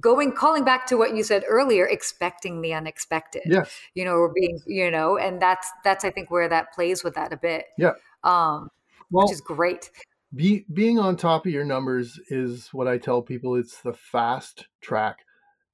going 0.00 0.32
calling 0.32 0.64
back 0.64 0.86
to 0.86 0.96
what 0.96 1.16
you 1.16 1.22
said 1.22 1.42
earlier 1.48 1.86
expecting 1.86 2.60
the 2.60 2.72
unexpected 2.72 3.42
yeah 3.46 3.64
you 3.94 4.04
know 4.04 4.12
or 4.12 4.32
being 4.32 4.60
you 4.66 4.90
know 4.90 5.16
and 5.16 5.40
that's 5.40 5.68
that's 5.84 6.04
i 6.04 6.10
think 6.10 6.30
where 6.30 6.48
that 6.48 6.72
plays 6.72 7.02
with 7.02 7.14
that 7.14 7.32
a 7.32 7.36
bit 7.36 7.64
yeah 7.76 7.92
um 8.24 8.68
well, 9.10 9.26
which 9.26 9.32
is 9.32 9.40
great 9.40 9.90
be, 10.34 10.64
being 10.72 10.98
on 10.98 11.16
top 11.16 11.46
of 11.46 11.52
your 11.52 11.64
numbers 11.64 12.18
is 12.28 12.68
what 12.72 12.88
i 12.88 12.98
tell 12.98 13.22
people 13.22 13.54
it's 13.54 13.80
the 13.80 13.92
fast 13.92 14.66
track 14.80 15.18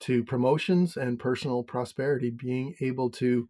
to 0.01 0.25
promotions 0.25 0.97
and 0.97 1.19
personal 1.19 1.62
prosperity 1.62 2.31
being 2.31 2.75
able 2.81 3.11
to 3.11 3.49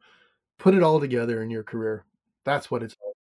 put 0.59 0.75
it 0.75 0.83
all 0.83 1.01
together 1.01 1.43
in 1.43 1.51
your 1.51 1.63
career 1.63 2.05
that's 2.45 2.71
what 2.71 2.83
it's 2.83 2.97
all 3.03 3.15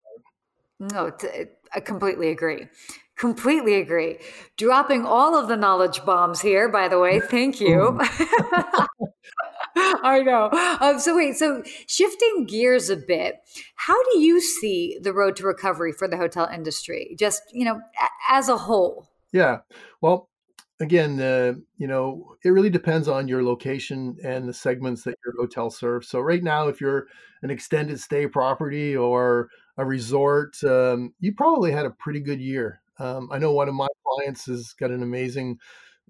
about 0.79 1.23
no 1.23 1.29
i 1.73 1.79
completely 1.79 2.29
agree 2.29 2.67
Completely 3.15 3.75
agree. 3.75 4.17
Dropping 4.57 5.05
all 5.05 5.37
of 5.37 5.47
the 5.47 5.55
knowledge 5.55 6.03
bombs 6.03 6.41
here, 6.41 6.67
by 6.67 6.87
the 6.87 6.99
way. 6.99 7.19
Thank 7.29 7.61
you. 7.61 7.99
I 10.03 10.21
know. 10.21 10.49
Um, 10.81 10.99
so, 10.99 11.15
wait, 11.15 11.35
so 11.35 11.63
shifting 11.87 12.45
gears 12.47 12.89
a 12.89 12.95
bit, 12.95 13.35
how 13.75 14.01
do 14.11 14.19
you 14.19 14.39
see 14.39 14.97
the 15.01 15.13
road 15.13 15.35
to 15.37 15.43
recovery 15.45 15.91
for 15.91 16.07
the 16.07 16.17
hotel 16.17 16.49
industry, 16.53 17.15
just, 17.17 17.41
you 17.51 17.65
know, 17.65 17.79
as 18.29 18.49
a 18.49 18.57
whole? 18.57 19.09
Yeah. 19.31 19.59
Well, 20.01 20.29
again, 20.79 21.19
uh, 21.19 21.53
you 21.77 21.87
know, 21.87 22.35
it 22.43 22.49
really 22.49 22.69
depends 22.69 23.07
on 23.07 23.27
your 23.27 23.43
location 23.43 24.17
and 24.23 24.47
the 24.47 24.53
segments 24.53 25.03
that 25.03 25.17
your 25.25 25.35
hotel 25.37 25.69
serves. 25.69 26.07
So, 26.07 26.19
right 26.19 26.43
now, 26.43 26.67
if 26.67 26.79
you're 26.79 27.07
an 27.41 27.49
extended 27.49 27.99
stay 27.99 28.27
property 28.27 28.95
or 28.95 29.49
a 29.77 29.85
resort, 29.85 30.55
um, 30.63 31.13
you 31.19 31.33
probably 31.33 31.71
had 31.71 31.85
a 31.85 31.91
pretty 31.91 32.19
good 32.19 32.39
year. 32.39 32.81
Um, 32.99 33.29
I 33.31 33.39
know 33.39 33.51
one 33.51 33.67
of 33.67 33.75
my 33.75 33.87
clients 34.05 34.45
has 34.45 34.73
got 34.73 34.91
an 34.91 35.03
amazing 35.03 35.57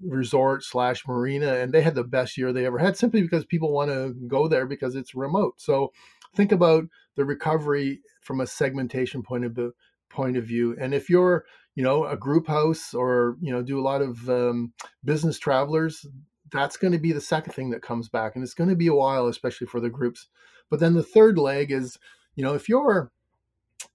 resort 0.07 0.63
slash 0.63 1.07
marina, 1.07 1.55
and 1.55 1.71
they 1.71 1.81
had 1.81 1.95
the 1.95 2.03
best 2.03 2.37
year 2.37 2.51
they 2.51 2.65
ever 2.65 2.77
had 2.77 2.97
simply 2.97 3.21
because 3.21 3.45
people 3.45 3.71
want 3.71 3.89
to 3.91 4.15
go 4.27 4.47
there 4.47 4.65
because 4.65 4.95
it's 4.95 5.15
remote. 5.15 5.55
So 5.59 5.91
think 6.35 6.51
about 6.51 6.85
the 7.15 7.25
recovery 7.25 8.01
from 8.21 8.41
a 8.41 8.47
segmentation 8.47 9.23
point 9.23 9.45
of 9.45 9.53
view, 9.53 9.73
point 10.09 10.37
of 10.37 10.45
view. 10.45 10.75
And 10.79 10.93
if 10.93 11.09
you're, 11.09 11.45
you 11.75 11.83
know, 11.83 12.05
a 12.05 12.17
group 12.17 12.47
house 12.47 12.93
or 12.93 13.37
you 13.41 13.51
know 13.51 13.61
do 13.61 13.79
a 13.79 13.83
lot 13.83 14.01
of 14.01 14.29
um, 14.29 14.73
business 15.03 15.39
travelers, 15.39 16.05
that's 16.51 16.77
going 16.77 16.93
to 16.93 16.99
be 16.99 17.11
the 17.11 17.21
second 17.21 17.53
thing 17.53 17.71
that 17.71 17.81
comes 17.81 18.09
back, 18.09 18.35
and 18.35 18.43
it's 18.43 18.53
going 18.53 18.69
to 18.69 18.75
be 18.75 18.87
a 18.87 18.93
while, 18.93 19.27
especially 19.27 19.67
for 19.67 19.79
the 19.79 19.89
groups. 19.89 20.27
But 20.69 20.79
then 20.79 20.93
the 20.93 21.03
third 21.03 21.37
leg 21.37 21.71
is, 21.71 21.97
you 22.35 22.43
know, 22.43 22.53
if 22.53 22.69
you're, 22.69 23.11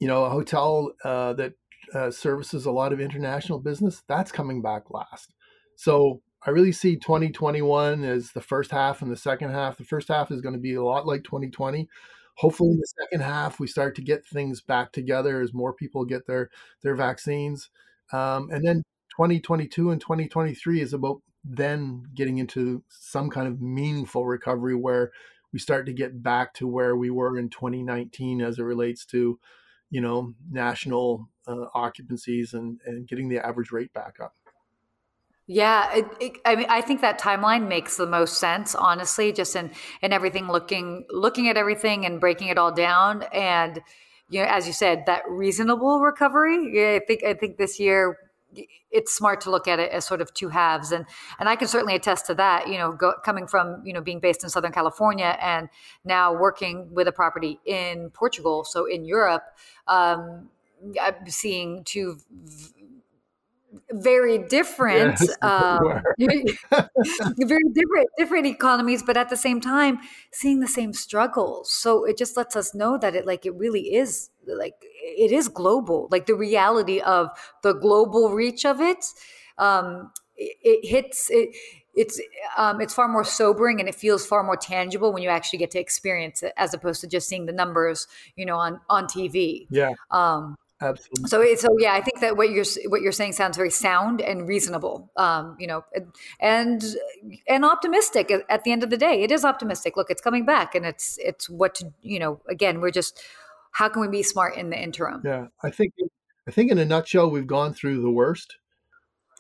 you 0.01 0.09
know, 0.09 0.25
a 0.25 0.31
hotel 0.31 0.93
uh, 1.05 1.33
that 1.35 1.55
uh, 1.95 2.11
services 2.11 2.67
a 2.67 2.71
lot 2.71 2.93
of 2.93 3.01
international 3.01 3.59
business, 3.59 4.03
that's 4.09 4.33
coming 4.33 4.61
back 4.61 4.91
last. 4.91 5.35
So 5.79 6.23
I 6.45 6.51
really 6.51 6.73
see 6.73 6.97
2021 6.97 8.03
as 8.03 8.33
the 8.33 8.41
first 8.41 8.73
half 8.73 9.01
and 9.01 9.13
the 9.13 9.17
second 9.17 9.51
half. 9.51 9.79
The 9.79 9.85
first 9.85 10.09
half 10.09 10.33
is 10.33 10.41
going 10.41 10.55
to 10.55 10.61
be 10.61 10.75
a 10.75 10.83
lot 10.83 11.07
like 11.07 11.23
2020. 11.23 11.89
Hopefully, 12.35 12.71
in 12.71 12.79
the 12.79 12.93
second 13.01 13.21
half, 13.21 13.61
we 13.61 13.69
start 13.69 13.95
to 13.95 14.03
get 14.03 14.27
things 14.27 14.61
back 14.61 14.91
together 14.91 15.41
as 15.41 15.55
more 15.55 15.73
people 15.73 16.05
get 16.05 16.27
their 16.27 16.51
their 16.83 16.97
vaccines, 16.97 17.71
um, 18.13 18.51
and 18.51 18.67
then 18.67 18.83
2022 19.11 19.93
and 19.93 20.01
2023 20.01 20.81
is 20.81 20.93
about 20.93 21.23
then 21.45 22.03
getting 22.13 22.39
into 22.39 22.83
some 22.89 23.31
kind 23.31 23.47
of 23.47 23.61
meaningful 23.61 24.27
recovery 24.27 24.75
where 24.75 25.13
we 25.53 25.61
start 25.61 25.87
to 25.87 25.93
get 25.93 26.25
back 26.25 26.55
to 26.55 26.67
where 26.67 26.97
we 26.97 27.11
were 27.11 27.39
in 27.39 27.49
2019 27.51 28.41
as 28.41 28.59
it 28.59 28.65
relates 28.65 29.07
to 29.07 29.39
you 29.91 30.01
know 30.01 30.35
national 30.51 31.29
uh, 31.47 31.67
occupancies 31.75 32.53
and 32.53 32.81
and 32.85 33.07
getting 33.07 33.29
the 33.29 33.45
average 33.45 33.71
rate 33.71 33.93
back 33.93 34.17
up 34.21 34.35
yeah, 35.51 35.97
it, 35.97 36.05
it, 36.21 36.33
I 36.45 36.57
mean, 36.57 36.67
I 36.69 36.83
think 36.83 37.01
that 37.01 37.19
timeline 37.19 37.69
makes 37.69 37.97
the 37.97 38.07
most 38.07 38.37
sense, 38.37 38.75
honestly. 38.75 39.33
Just 39.33 39.57
in 39.57 39.71
in 40.03 40.13
everything, 40.13 40.47
looking 40.47 41.07
looking 41.09 41.49
at 41.49 41.57
everything 41.57 42.05
and 42.05 42.21
breaking 42.21 42.49
it 42.49 42.59
all 42.59 42.71
down, 42.71 43.23
and 43.33 43.81
you 44.29 44.43
know, 44.43 44.47
as 44.47 44.67
you 44.67 44.75
said, 44.75 45.05
that 45.07 45.23
reasonable 45.27 46.01
recovery. 46.01 46.71
Yeah, 46.75 46.99
I 47.01 47.01
think 47.07 47.25
I 47.25 47.33
think 47.33 47.57
this 47.57 47.81
year 47.81 48.19
it's 48.91 49.15
smart 49.15 49.41
to 49.43 49.51
look 49.51 49.67
at 49.67 49.79
it 49.79 49.91
as 49.91 50.05
sort 50.05 50.21
of 50.21 50.33
two 50.35 50.49
halves 50.49 50.93
and 50.93 51.05
and 51.39 51.49
I 51.49 51.57
can 51.57 51.69
certainly 51.69 51.95
attest 51.95 52.27
to 52.27 52.35
that 52.35 52.69
you 52.69 52.79
know 52.79 52.93
go, 52.93 53.13
coming 53.25 53.47
from 53.47 53.83
you 53.85 53.93
know 53.93 54.01
being 54.01 54.21
based 54.21 54.43
in 54.43 54.49
southern 54.49 54.73
california 54.73 55.37
and 55.43 55.69
now 56.03 56.33
working 56.33 56.89
with 56.91 57.07
a 57.07 57.13
property 57.13 57.61
in 57.67 58.09
portugal 58.09 58.65
so 58.65 58.87
in 58.87 59.05
europe 59.05 59.45
um, 59.87 60.49
i'm 60.99 61.29
seeing 61.29 61.85
two 61.85 62.17
very 63.93 64.39
different 64.39 65.21
yes, 65.21 65.37
um, 65.43 65.79
very 66.19 67.69
different 67.73 68.09
different 68.17 68.47
economies 68.47 69.03
but 69.03 69.17
at 69.17 69.29
the 69.29 69.37
same 69.37 69.61
time 69.61 69.99
seeing 70.33 70.61
the 70.61 70.69
same 70.69 70.93
struggles 70.93 71.73
so 71.73 72.05
it 72.05 72.17
just 72.17 72.37
lets 72.37 72.57
us 72.57 72.75
know 72.75 72.99
that 72.99 73.15
it 73.15 73.27
like 73.27 73.45
it 73.47 73.55
really 73.55 73.95
is 73.95 74.31
like 74.47 74.75
it 74.83 75.33
is 75.33 75.49
global 75.49 76.09
like 76.11 76.27
the 76.27 76.35
reality 76.35 77.01
of 77.01 77.29
the 77.63 77.73
global 77.75 78.31
reach 78.31 78.65
of 78.65 78.81
it 78.81 79.05
um 79.59 80.11
it, 80.37 80.57
it 80.63 80.89
hits 80.89 81.29
it 81.31 81.51
it's 81.95 82.21
um, 82.57 82.81
it's 82.81 82.95
far 82.95 83.09
more 83.09 83.25
sobering 83.25 83.81
and 83.81 83.89
it 83.89 83.95
feels 83.95 84.25
far 84.25 84.45
more 84.45 84.57
tangible 84.57 85.13
when 85.13 85.23
you 85.23 85.29
actually 85.29 85.59
get 85.59 85.73
to 85.73 85.81
experience 85.81 86.45
it 86.45 86.53
as 86.57 86.73
opposed 86.73 87.01
to 87.01 87.09
just 87.09 87.29
seeing 87.29 87.47
the 87.47 87.53
numbers 87.53 88.07
you 88.37 88.47
know 88.47 88.57
on 88.57 88.81
on 88.89 89.07
TV. 89.07 89.67
Yeah. 89.69 89.91
Um, 90.13 90.57
Absolutely. 90.81 91.29
So, 91.29 91.55
so 91.57 91.69
yeah, 91.79 91.95
I 91.95 92.01
think 92.01 92.21
that 92.21 92.37
what 92.37 92.51
you're 92.51 92.65
what 92.87 93.03
you're 93.03 93.11
saying 93.11 93.33
sounds 93.33 93.57
very 93.57 93.71
sound 93.71 94.21
and 94.21 94.47
reasonable. 94.47 95.11
Um, 95.17 95.57
you 95.59 95.67
know, 95.67 95.85
and 96.39 96.85
and 97.49 97.65
optimistic. 97.65 98.33
At 98.49 98.63
the 98.63 98.71
end 98.71 98.85
of 98.85 98.91
the 98.91 98.97
day, 98.97 99.23
it 99.23 99.33
is 99.33 99.45
optimistic. 99.45 99.97
Look, 99.97 100.09
it's 100.09 100.23
coming 100.23 100.45
back, 100.47 100.77
and 100.77 100.87
it's 100.87 101.19
it's 101.21 101.51
what 101.51 101.75
to 101.77 101.93
you 102.03 102.21
know. 102.21 102.41
Again, 102.49 102.81
we're 102.81 102.93
just 102.93 103.21
how 103.73 103.89
can 103.89 104.03
we 104.03 104.09
be 104.09 104.23
smart 104.23 104.57
in 104.57 104.71
the 104.71 104.81
interim? 104.81 105.23
Yeah, 105.25 105.47
I 105.65 105.71
think 105.71 105.95
I 106.47 106.53
think 106.53 106.71
in 106.71 106.79
a 106.79 106.85
nutshell, 106.85 107.29
we've 107.29 107.47
gone 107.47 107.75
through 107.75 108.01
the 108.01 108.11
worst. 108.11 108.57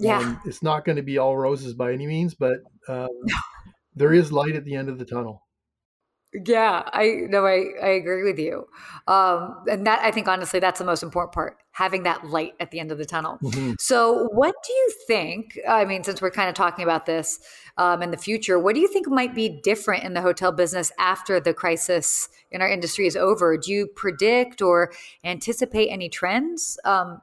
Yeah, 0.01 0.19
um, 0.19 0.41
it's 0.45 0.63
not 0.63 0.85
going 0.85 0.97
to 0.97 1.03
be 1.03 1.19
all 1.19 1.37
roses 1.37 1.75
by 1.75 1.93
any 1.93 2.07
means, 2.07 2.35
but 2.35 2.59
um, 2.89 3.09
there 3.95 4.13
is 4.13 4.33
light 4.33 4.57
at 4.57 4.65
the 4.65 4.75
end 4.75 4.89
of 4.89 4.99
the 4.99 5.05
tunnel. 5.05 5.43
Yeah, 6.33 6.83
I 6.93 7.23
no, 7.29 7.47
I 7.47 7.65
I 7.83 7.89
agree 7.89 8.23
with 8.23 8.39
you, 8.39 8.69
um, 9.07 9.65
and 9.71 9.87
that 9.87 10.01
I 10.01 10.11
think 10.11 10.29
honestly 10.29 10.61
that's 10.61 10.79
the 10.79 10.85
most 10.85 11.03
important 11.03 11.33
part 11.33 11.59
having 11.79 12.03
that 12.03 12.27
light 12.27 12.55
at 12.59 12.73
the 12.73 12.81
end 12.81 12.91
of 12.91 12.99
the 12.99 13.05
tunnel. 13.05 13.39
Mm-hmm. 13.41 13.75
So, 13.79 14.29
what 14.33 14.53
do 14.67 14.73
you 14.73 14.93
think? 15.07 15.57
I 15.67 15.85
mean, 15.85 16.03
since 16.03 16.21
we're 16.21 16.33
kind 16.33 16.49
of 16.49 16.57
talking 16.57 16.83
about 16.83 17.07
this 17.07 17.39
um, 17.77 18.03
in 18.03 18.11
the 18.11 18.17
future, 18.17 18.59
what 18.59 18.75
do 18.75 18.81
you 18.81 18.89
think 18.89 19.09
might 19.09 19.33
be 19.33 19.49
different 19.49 20.03
in 20.03 20.13
the 20.13 20.21
hotel 20.21 20.51
business 20.51 20.91
after 20.99 21.39
the 21.39 21.55
crisis 21.55 22.29
in 22.51 22.61
our 22.63 22.69
industry 22.69 23.07
is 23.07 23.17
over? 23.17 23.57
Do 23.57 23.73
you 23.73 23.87
predict 23.87 24.61
or 24.61 24.93
anticipate 25.23 25.89
any 25.89 26.09
trends, 26.09 26.79
um, 26.85 27.23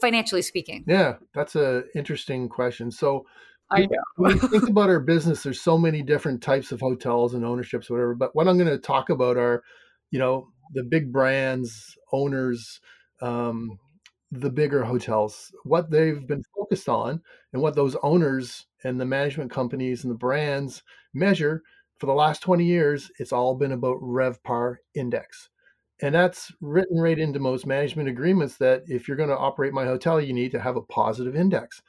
financially 0.00 0.42
speaking? 0.42 0.82
Yeah, 0.88 1.14
that's 1.32 1.54
an 1.54 1.84
interesting 1.94 2.48
question. 2.48 2.90
So 2.90 3.26
I 3.72 3.86
know. 3.86 4.02
when 4.16 4.34
we 4.34 4.48
think 4.48 4.68
about 4.68 4.90
our 4.90 5.00
business, 5.00 5.42
there's 5.42 5.60
so 5.60 5.78
many 5.78 6.02
different 6.02 6.42
types 6.42 6.72
of 6.72 6.80
hotels 6.80 7.34
and 7.34 7.44
ownerships, 7.44 7.90
whatever. 7.90 8.14
But 8.14 8.34
what 8.34 8.48
I'm 8.48 8.58
going 8.58 8.70
to 8.70 8.78
talk 8.78 9.10
about 9.10 9.36
are, 9.36 9.62
you 10.10 10.18
know, 10.18 10.48
the 10.74 10.84
big 10.84 11.12
brands, 11.12 11.96
owners, 12.12 12.80
um, 13.20 13.78
the 14.30 14.50
bigger 14.50 14.82
hotels, 14.82 15.52
what 15.64 15.90
they've 15.90 16.26
been 16.26 16.42
focused 16.56 16.88
on, 16.88 17.20
and 17.52 17.62
what 17.62 17.74
those 17.74 17.96
owners 18.02 18.66
and 18.84 19.00
the 19.00 19.04
management 19.04 19.50
companies 19.50 20.04
and 20.04 20.10
the 20.10 20.18
brands 20.18 20.82
measure 21.14 21.62
for 21.98 22.06
the 22.06 22.14
last 22.14 22.42
20 22.42 22.64
years. 22.64 23.10
It's 23.18 23.32
all 23.32 23.54
been 23.54 23.72
about 23.72 24.00
RevPAR 24.00 24.76
index. 24.94 25.50
And 26.00 26.14
that's 26.14 26.50
written 26.60 26.98
right 26.98 27.18
into 27.18 27.38
most 27.38 27.64
management 27.64 28.08
agreements 28.08 28.56
that 28.56 28.82
if 28.88 29.06
you're 29.06 29.16
going 29.16 29.28
to 29.28 29.38
operate 29.38 29.72
my 29.72 29.84
hotel, 29.84 30.20
you 30.20 30.32
need 30.32 30.50
to 30.50 30.60
have 30.60 30.76
a 30.76 30.82
positive 30.82 31.36
index. 31.36 31.80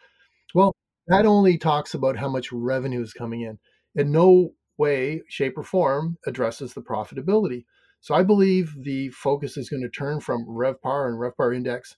Well, 0.54 0.76
that 1.08 1.26
only 1.26 1.58
talks 1.58 1.94
about 1.94 2.18
how 2.18 2.30
much 2.30 2.52
revenue 2.52 3.02
is 3.02 3.14
coming 3.14 3.42
in. 3.42 3.60
In 3.96 4.12
no 4.12 4.54
way, 4.78 5.22
shape, 5.28 5.58
or 5.58 5.64
form 5.64 6.18
addresses 6.26 6.74
the 6.74 6.82
profitability. 6.82 7.66
So 8.02 8.16
I 8.16 8.24
believe 8.24 8.74
the 8.84 9.10
focus 9.10 9.56
is 9.58 9.70
going 9.70 9.84
to 9.84 9.90
turn 9.90 10.20
from 10.20 10.46
RevPAR 10.46 11.08
and 11.08 11.20
RevPAR 11.20 11.56
index 11.56 11.96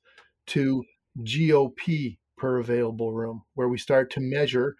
to 0.47 0.83
GOP 1.23 2.17
per 2.37 2.59
available 2.59 3.13
room, 3.13 3.43
where 3.53 3.69
we 3.69 3.77
start 3.77 4.11
to 4.11 4.19
measure 4.19 4.75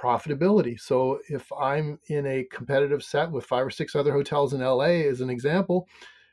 profitability. 0.00 0.78
So 0.80 1.18
if 1.28 1.50
I'm 1.52 1.98
in 2.08 2.26
a 2.26 2.46
competitive 2.50 3.02
set 3.02 3.30
with 3.30 3.44
five 3.44 3.66
or 3.66 3.70
six 3.70 3.94
other 3.94 4.12
hotels 4.12 4.54
in 4.54 4.60
LA, 4.60 5.04
as 5.08 5.20
an 5.20 5.28
example, 5.28 5.88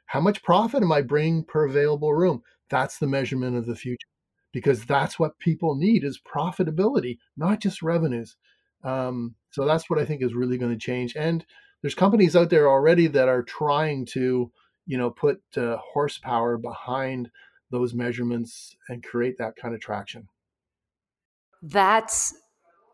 how 0.06 0.22
much 0.22 0.44
profit 0.44 0.84
am 0.84 0.92
I 0.92 1.02
bringing 1.02 1.44
per 1.44 1.66
available 1.66 2.14
room? 2.14 2.42
That's 2.70 2.98
the 2.98 3.08
measurement 3.08 3.58
of 3.58 3.66
the 3.66 3.76
future 3.76 4.08
because 4.52 4.86
that's 4.86 5.20
what 5.20 5.40
people 5.40 5.76
need 5.76 6.04
is 6.04 6.20
profitability, 6.20 7.18
not 7.38 7.60
just 7.60 7.82
revenues. 7.82 8.36
Um, 8.84 9.36
so 9.52 9.66
that's 9.66 9.90
what 9.90 10.00
I 10.00 10.06
think 10.06 10.22
is 10.22 10.34
really 10.34 10.58
going 10.58 10.72
to 10.72 10.78
change. 10.78 11.16
And 11.16 11.46
there's 11.82 11.96
companies 11.96 12.36
out 12.36 12.50
there 12.50 12.70
already 12.70 13.08
that 13.08 13.28
are 13.28 13.44
trying 13.44 14.06
to, 14.08 14.52
you 14.86 14.98
know, 14.98 15.10
put 15.10 15.42
uh, 15.56 15.78
horsepower 15.78 16.58
behind 16.58 17.30
those 17.72 17.94
measurements 17.94 18.76
and 18.88 19.04
create 19.04 19.38
that 19.38 19.56
kind 19.56 19.76
of 19.76 19.82
traction. 19.82 20.28
That's 21.62 22.34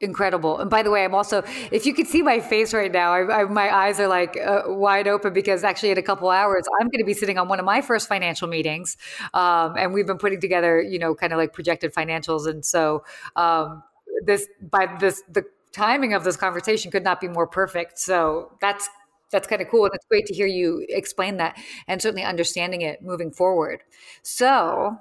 incredible. 0.01 0.59
And 0.59 0.69
by 0.69 0.83
the 0.83 0.91
way, 0.91 1.03
I'm 1.03 1.15
also, 1.15 1.43
if 1.71 1.85
you 1.85 1.93
could 1.93 2.07
see 2.07 2.21
my 2.21 2.39
face 2.39 2.73
right 2.73 2.91
now, 2.91 3.13
I, 3.13 3.41
I, 3.41 3.43
my 3.45 3.73
eyes 3.73 3.99
are 3.99 4.07
like 4.07 4.37
uh, 4.37 4.63
wide 4.67 5.07
open 5.07 5.33
because 5.33 5.63
actually 5.63 5.91
in 5.91 5.97
a 5.97 6.01
couple 6.01 6.29
hours, 6.29 6.65
I'm 6.79 6.87
going 6.87 6.99
to 6.99 7.05
be 7.05 7.13
sitting 7.13 7.37
on 7.37 7.47
one 7.47 7.59
of 7.59 7.65
my 7.65 7.81
first 7.81 8.07
financial 8.07 8.47
meetings. 8.47 8.97
Um, 9.33 9.75
and 9.77 9.93
we've 9.93 10.07
been 10.07 10.17
putting 10.17 10.41
together, 10.41 10.81
you 10.81 10.99
know, 10.99 11.15
kind 11.15 11.33
of 11.33 11.37
like 11.37 11.53
projected 11.53 11.93
financials. 11.93 12.47
And 12.47 12.63
so 12.65 13.03
um, 13.35 13.83
this, 14.25 14.47
by 14.61 14.87
this, 14.99 15.23
the 15.31 15.45
timing 15.71 16.13
of 16.13 16.23
this 16.23 16.37
conversation 16.37 16.91
could 16.91 17.03
not 17.03 17.21
be 17.21 17.27
more 17.27 17.47
perfect. 17.47 17.99
So 17.99 18.51
that's, 18.61 18.89
that's 19.31 19.47
kind 19.47 19.61
of 19.61 19.69
cool. 19.69 19.85
And 19.85 19.93
it's 19.95 20.05
great 20.05 20.25
to 20.27 20.33
hear 20.33 20.47
you 20.47 20.85
explain 20.89 21.37
that 21.37 21.57
and 21.87 22.01
certainly 22.01 22.23
understanding 22.23 22.81
it 22.81 23.01
moving 23.01 23.31
forward. 23.31 23.81
So 24.23 24.97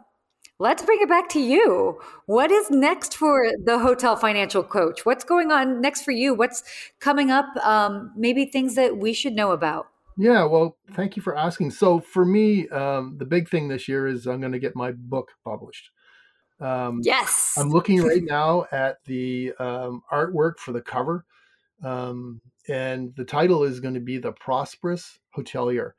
let's 0.58 0.82
bring 0.82 1.00
it 1.00 1.08
back 1.08 1.28
to 1.30 1.40
you. 1.40 2.00
What 2.26 2.50
is 2.50 2.70
next 2.70 3.16
for 3.16 3.50
the 3.64 3.78
hotel 3.78 4.16
financial 4.16 4.62
coach? 4.62 5.04
What's 5.04 5.24
going 5.24 5.50
on 5.50 5.80
next 5.80 6.02
for 6.02 6.12
you? 6.12 6.34
What's 6.34 6.62
coming 7.00 7.30
up? 7.30 7.46
Um, 7.64 8.12
maybe 8.16 8.46
things 8.46 8.74
that 8.76 8.98
we 8.98 9.12
should 9.12 9.34
know 9.34 9.52
about. 9.52 9.88
Yeah, 10.16 10.44
well, 10.44 10.76
thank 10.92 11.16
you 11.16 11.22
for 11.22 11.36
asking. 11.36 11.72
So 11.72 11.98
for 11.98 12.24
me, 12.24 12.68
um, 12.68 13.16
the 13.18 13.24
big 13.24 13.48
thing 13.48 13.68
this 13.68 13.88
year 13.88 14.06
is 14.06 14.26
I'm 14.26 14.40
going 14.40 14.52
to 14.52 14.60
get 14.60 14.76
my 14.76 14.92
book 14.92 15.32
published. 15.44 15.90
Um, 16.60 17.00
yes, 17.02 17.54
I'm 17.58 17.70
looking 17.70 18.00
right 18.00 18.22
now 18.24 18.66
at 18.70 18.98
the 19.06 19.52
um, 19.58 20.02
artwork 20.12 20.58
for 20.58 20.70
the 20.70 20.80
cover, 20.80 21.24
um, 21.82 22.40
and 22.68 23.12
the 23.16 23.24
title 23.24 23.64
is 23.64 23.80
going 23.80 23.94
to 23.94 24.00
be 24.00 24.18
"The 24.18 24.30
Prosperous 24.30 25.18
Hotelier: 25.36 25.94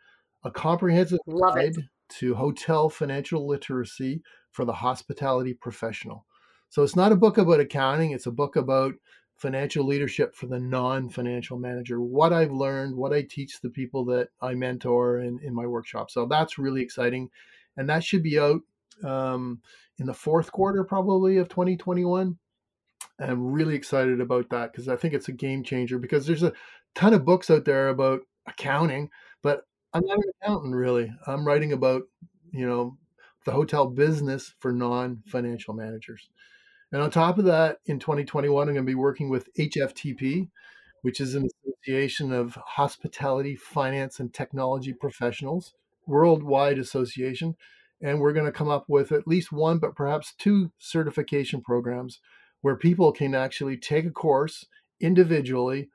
A 0.46 0.50
Comprehensive 0.50 1.20
Guide 1.28 1.76
to 2.20 2.36
Hotel 2.36 2.90
Financial 2.90 3.46
Literacy 3.46 4.22
for 4.56 4.64
the 4.64 4.74
hospitality 4.74 5.54
professional. 5.54 6.26
So 6.70 6.82
it's 6.82 6.96
not 6.96 7.12
a 7.12 7.18
book 7.18 7.38
about 7.38 7.60
accounting, 7.60 8.12
it's 8.12 8.26
a 8.26 8.32
book 8.32 8.56
about 8.56 8.94
financial 9.36 9.86
leadership 9.86 10.34
for 10.34 10.48
the 10.48 10.60
non 10.60 11.10
financial 11.10 11.60
manager, 11.60 12.00
what 12.00 12.32
I've 12.32 12.54
learned, 12.54 12.96
what 12.96 13.12
I 13.12 13.24
teach 13.24 13.60
the 13.60 13.70
people 13.70 14.06
that 14.06 14.30
I 14.42 14.54
mentor 14.54 15.20
in, 15.20 15.40
in 15.44 15.54
my 15.54 15.66
workshop. 15.66 16.10
So 16.10 16.26
that's 16.26 16.58
really 16.58 16.82
exciting. 16.82 17.30
And 17.76 17.90
that 17.90 18.02
should 18.02 18.24
be 18.24 18.40
out 18.40 18.62
um, 19.04 19.60
in 20.00 20.06
the 20.06 20.14
fourth 20.14 20.54
quarter, 20.54 20.86
probably, 20.86 21.36
of 21.36 21.50
2021. 21.50 22.38
And 23.20 23.32
I'm 23.32 23.52
really 23.52 23.76
excited 23.76 24.22
about 24.22 24.50
that 24.52 24.72
because 24.72 24.88
I 24.88 24.96
think 24.96 25.14
it's 25.14 25.28
a 25.28 25.34
game 25.34 25.64
changer 25.64 26.00
because 26.00 26.26
there's 26.26 26.44
a 26.44 26.54
ton 26.96 27.14
of 27.14 27.26
books 27.26 27.50
out 27.50 27.66
there 27.66 27.90
about 27.90 28.22
accounting, 28.48 29.10
but 29.44 29.64
I'm 29.94 30.06
not 30.06 30.18
an 30.18 30.32
accountant 30.42 30.76
really. 30.76 31.14
I'm 31.28 31.46
writing 31.46 31.74
about, 31.74 32.04
you 32.52 32.66
know, 32.66 32.98
the 33.46 33.52
hotel 33.52 33.88
business 33.88 34.54
for 34.60 34.72
non 34.74 35.24
financial 35.28 35.74
managers. 35.74 36.30
And 36.92 37.02
on 37.02 37.10
top 37.10 37.38
of 37.38 37.46
that, 37.46 37.80
in 37.86 38.00
2021, 38.00 38.68
I'm 38.68 38.74
going 38.74 38.86
to 38.86 38.90
be 38.90 38.96
working 38.96 39.30
with 39.30 39.54
HFTP, 39.56 40.50
which 41.02 41.20
is 41.20 41.36
an 41.36 41.48
association 41.66 42.32
of 42.32 42.58
hospitality, 42.66 43.56
finance, 43.56 44.20
and 44.20 44.34
technology 44.34 44.94
professionals, 44.94 45.74
worldwide 46.06 46.80
association. 46.80 47.56
And 48.02 48.20
we're 48.20 48.34
going 48.34 48.46
to 48.46 48.52
come 48.52 48.70
up 48.70 48.86
with 48.88 49.12
at 49.12 49.28
least 49.28 49.52
one, 49.52 49.80
but 49.80 49.96
perhaps 49.96 50.34
two 50.38 50.72
certification 50.78 51.62
programs 51.62 52.20
where 52.62 52.76
people 52.76 53.12
can 53.12 53.36
actually 53.36 53.78
take 53.78 54.06
a 54.06 54.12
course 54.12 54.66
individually 55.00 55.90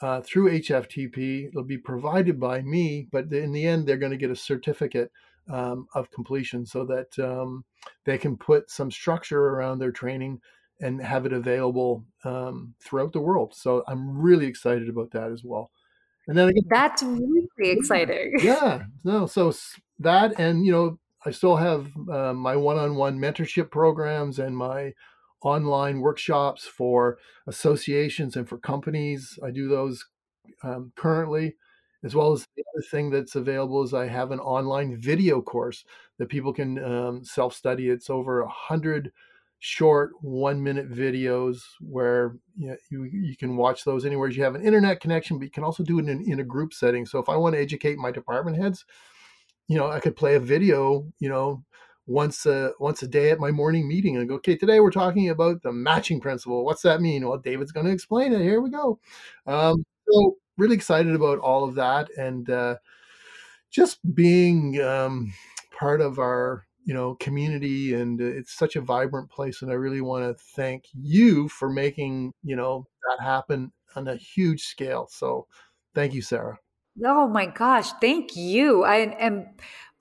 uh, 0.00 0.20
through 0.20 0.50
HFTP. 0.50 1.48
It'll 1.48 1.64
be 1.64 1.78
provided 1.78 2.38
by 2.38 2.62
me, 2.62 3.08
but 3.10 3.32
in 3.32 3.52
the 3.52 3.66
end, 3.66 3.86
they're 3.86 3.96
going 3.96 4.12
to 4.12 4.18
get 4.18 4.30
a 4.30 4.36
certificate 4.36 5.10
um, 5.48 5.86
of 5.94 6.10
completion 6.10 6.64
so 6.66 6.84
that 6.84 7.18
um, 7.18 7.64
they 8.04 8.18
can 8.18 8.36
put 8.36 8.70
some 8.70 8.90
structure 8.90 9.48
around 9.48 9.78
their 9.78 9.92
training 9.92 10.40
and 10.80 11.00
have 11.02 11.26
it 11.26 11.32
available 11.32 12.04
um, 12.24 12.74
throughout 12.80 13.12
the 13.12 13.20
world. 13.20 13.54
So 13.54 13.84
I'm 13.86 14.18
really 14.20 14.46
excited 14.46 14.88
about 14.88 15.12
that 15.12 15.30
as 15.30 15.42
well. 15.44 15.70
And 16.26 16.36
then 16.36 16.48
again, 16.48 16.64
that's 16.70 17.02
really 17.02 17.48
exciting. 17.58 18.34
Yeah, 18.38 18.84
no, 19.04 19.26
so 19.26 19.52
that 19.98 20.38
and 20.38 20.64
you 20.64 20.72
know 20.72 20.98
I 21.26 21.30
still 21.32 21.56
have 21.56 21.90
uh, 22.08 22.32
my 22.32 22.56
one-on-one 22.56 23.18
mentorship 23.18 23.70
programs 23.70 24.38
and 24.38 24.56
my 24.56 24.92
online 25.42 26.00
workshops 26.00 26.64
for 26.64 27.18
associations 27.46 28.36
and 28.36 28.48
for 28.48 28.58
companies. 28.58 29.38
I 29.44 29.50
do 29.50 29.68
those 29.68 30.06
um, 30.62 30.92
currently 30.96 31.56
as 32.04 32.14
well 32.14 32.32
as 32.32 32.46
the 32.56 32.64
other 32.74 32.82
thing 32.90 33.10
that's 33.10 33.36
available 33.36 33.82
is 33.82 33.94
I 33.94 34.06
have 34.06 34.30
an 34.30 34.40
online 34.40 34.96
video 34.96 35.40
course 35.40 35.84
that 36.18 36.28
people 36.28 36.52
can 36.52 36.82
um, 36.82 37.24
self-study. 37.24 37.88
It's 37.88 38.10
over 38.10 38.40
a 38.40 38.48
hundred 38.48 39.12
short 39.60 40.10
one-minute 40.22 40.90
videos 40.90 41.62
where 41.80 42.36
you, 42.56 42.68
know, 42.68 42.76
you, 42.90 43.04
you 43.04 43.36
can 43.36 43.56
watch 43.56 43.84
those 43.84 44.04
anywhere 44.04 44.28
you 44.28 44.42
have 44.42 44.56
an 44.56 44.64
internet 44.64 45.00
connection, 45.00 45.38
but 45.38 45.44
you 45.44 45.50
can 45.50 45.62
also 45.62 45.84
do 45.84 46.00
it 46.00 46.08
in, 46.08 46.30
in 46.30 46.40
a 46.40 46.44
group 46.44 46.74
setting. 46.74 47.06
So 47.06 47.20
if 47.20 47.28
I 47.28 47.36
want 47.36 47.54
to 47.54 47.60
educate 47.60 47.96
my 47.96 48.10
department 48.10 48.56
heads, 48.56 48.84
you 49.68 49.78
know, 49.78 49.86
I 49.86 50.00
could 50.00 50.16
play 50.16 50.34
a 50.34 50.40
video, 50.40 51.06
you 51.20 51.28
know, 51.28 51.62
once 52.08 52.46
a 52.46 52.72
once 52.80 53.04
a 53.04 53.06
day 53.06 53.30
at 53.30 53.38
my 53.38 53.52
morning 53.52 53.86
meeting 53.86 54.16
and 54.16 54.28
go, 54.28 54.34
okay, 54.34 54.56
today 54.56 54.80
we're 54.80 54.90
talking 54.90 55.30
about 55.30 55.62
the 55.62 55.72
matching 55.72 56.20
principle. 56.20 56.64
What's 56.64 56.82
that 56.82 57.00
mean? 57.00 57.26
Well, 57.26 57.38
David's 57.38 57.70
going 57.70 57.86
to 57.86 57.92
explain 57.92 58.32
it. 58.32 58.42
Here 58.42 58.60
we 58.60 58.70
go. 58.70 58.98
Um, 59.46 59.84
so 60.10 60.36
really 60.58 60.74
excited 60.74 61.14
about 61.14 61.38
all 61.38 61.64
of 61.64 61.74
that 61.76 62.08
and 62.16 62.48
uh, 62.50 62.76
just 63.70 63.98
being 64.14 64.80
um, 64.80 65.32
part 65.76 66.00
of 66.00 66.18
our 66.18 66.66
you 66.84 66.94
know 66.94 67.14
community 67.16 67.94
and 67.94 68.20
it's 68.20 68.52
such 68.52 68.74
a 68.74 68.80
vibrant 68.80 69.30
place 69.30 69.62
and 69.62 69.70
i 69.70 69.74
really 69.74 70.00
want 70.00 70.24
to 70.24 70.44
thank 70.56 70.86
you 70.92 71.48
for 71.48 71.70
making 71.70 72.32
you 72.42 72.56
know 72.56 72.84
that 73.08 73.24
happen 73.24 73.70
on 73.94 74.08
a 74.08 74.16
huge 74.16 74.64
scale 74.64 75.06
so 75.08 75.46
thank 75.94 76.12
you 76.12 76.20
sarah 76.20 76.58
Oh 77.04 77.26
my 77.26 77.46
gosh, 77.46 77.90
thank 78.00 78.36
you. 78.36 78.84
I 78.84 78.96
am 79.18 79.46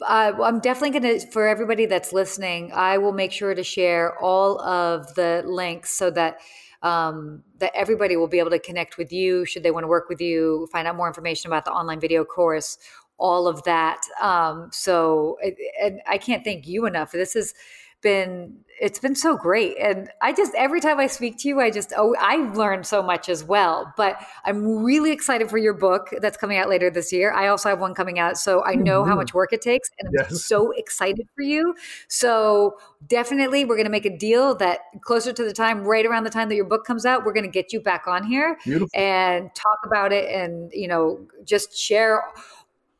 uh, 0.01 0.33
I'm 0.41 0.59
definitely 0.59 0.99
going 0.99 1.19
to, 1.19 1.27
for 1.27 1.47
everybody 1.47 1.85
that's 1.85 2.11
listening, 2.11 2.71
I 2.73 2.97
will 2.97 3.13
make 3.13 3.31
sure 3.31 3.53
to 3.53 3.63
share 3.63 4.17
all 4.19 4.59
of 4.59 5.13
the 5.13 5.43
links 5.45 5.91
so 5.91 6.09
that 6.11 6.39
um, 6.83 7.43
that 7.59 7.71
everybody 7.75 8.17
will 8.17 8.27
be 8.27 8.39
able 8.39 8.49
to 8.49 8.59
connect 8.59 8.97
with 8.97 9.11
you 9.11 9.45
should 9.45 9.63
they 9.63 9.71
want 9.71 9.83
to 9.83 9.87
work 9.87 10.09
with 10.09 10.21
you, 10.21 10.67
find 10.71 10.87
out 10.87 10.95
more 10.95 11.07
information 11.07 11.49
about 11.49 11.65
the 11.65 11.71
online 11.71 11.99
video 11.99 12.23
course, 12.23 12.77
all 13.17 13.47
of 13.47 13.63
that. 13.63 14.01
Um, 14.21 14.69
so, 14.71 15.37
and 15.81 16.01
I 16.07 16.17
can't 16.17 16.43
thank 16.43 16.67
you 16.67 16.85
enough. 16.85 17.11
This 17.11 17.33
has 17.35 17.53
been 18.01 18.57
it's 18.81 18.97
been 18.97 19.15
so 19.15 19.37
great 19.37 19.77
and 19.79 20.09
i 20.21 20.33
just 20.33 20.53
every 20.55 20.81
time 20.81 20.99
i 20.99 21.05
speak 21.05 21.37
to 21.37 21.47
you 21.47 21.59
i 21.61 21.69
just 21.69 21.93
oh 21.95 22.15
i've 22.19 22.57
learned 22.57 22.85
so 22.85 23.01
much 23.01 23.29
as 23.29 23.43
well 23.43 23.93
but 23.95 24.19
i'm 24.43 24.83
really 24.83 25.11
excited 25.11 25.49
for 25.49 25.59
your 25.59 25.73
book 25.73 26.09
that's 26.19 26.35
coming 26.35 26.57
out 26.57 26.67
later 26.67 26.89
this 26.89 27.13
year 27.13 27.31
i 27.33 27.47
also 27.47 27.69
have 27.69 27.79
one 27.79 27.93
coming 27.93 28.17
out 28.17 28.37
so 28.37 28.63
i 28.65 28.73
know 28.73 29.01
mm-hmm. 29.01 29.09
how 29.11 29.15
much 29.15 29.35
work 29.35 29.53
it 29.53 29.61
takes 29.61 29.89
and 29.99 30.07
i'm 30.07 30.13
yes. 30.29 30.45
so 30.45 30.71
excited 30.71 31.27
for 31.35 31.43
you 31.43 31.75
so 32.07 32.75
definitely 33.07 33.63
we're 33.63 33.75
going 33.75 33.85
to 33.85 33.91
make 33.91 34.05
a 34.05 34.17
deal 34.17 34.55
that 34.55 34.79
closer 35.01 35.31
to 35.31 35.43
the 35.43 35.53
time 35.53 35.83
right 35.83 36.05
around 36.05 36.23
the 36.23 36.29
time 36.29 36.49
that 36.49 36.55
your 36.55 36.65
book 36.65 36.83
comes 36.83 37.05
out 37.05 37.23
we're 37.23 37.33
going 37.33 37.45
to 37.45 37.51
get 37.51 37.71
you 37.71 37.79
back 37.79 38.07
on 38.07 38.23
here 38.23 38.57
Beautiful. 38.63 38.89
and 38.99 39.53
talk 39.53 39.77
about 39.85 40.11
it 40.11 40.33
and 40.33 40.71
you 40.73 40.87
know 40.87 41.19
just 41.45 41.77
share 41.77 42.23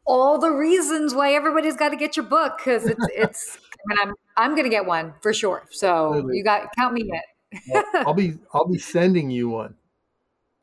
all 0.06 0.38
the 0.38 0.52
reasons 0.52 1.14
why 1.14 1.34
everybody's 1.34 1.76
got 1.76 1.90
to 1.90 1.96
get 1.96 2.18
your 2.18 2.26
book 2.26 2.58
because 2.58 2.86
it's 2.86 3.06
it's 3.16 3.58
Mean, 3.86 3.98
I'm 4.02 4.14
I'm 4.38 4.56
gonna 4.56 4.70
get 4.70 4.86
one 4.86 5.14
for 5.22 5.34
sure. 5.34 5.64
So 5.72 6.30
you 6.32 6.44
got 6.44 6.70
count 6.78 6.94
me 6.94 7.02
in. 7.02 7.60
well, 7.70 7.84
I'll 7.94 8.14
be 8.14 8.36
I'll 8.54 8.68
be 8.68 8.78
sending 8.78 9.30
you 9.30 9.50
one. 9.50 9.76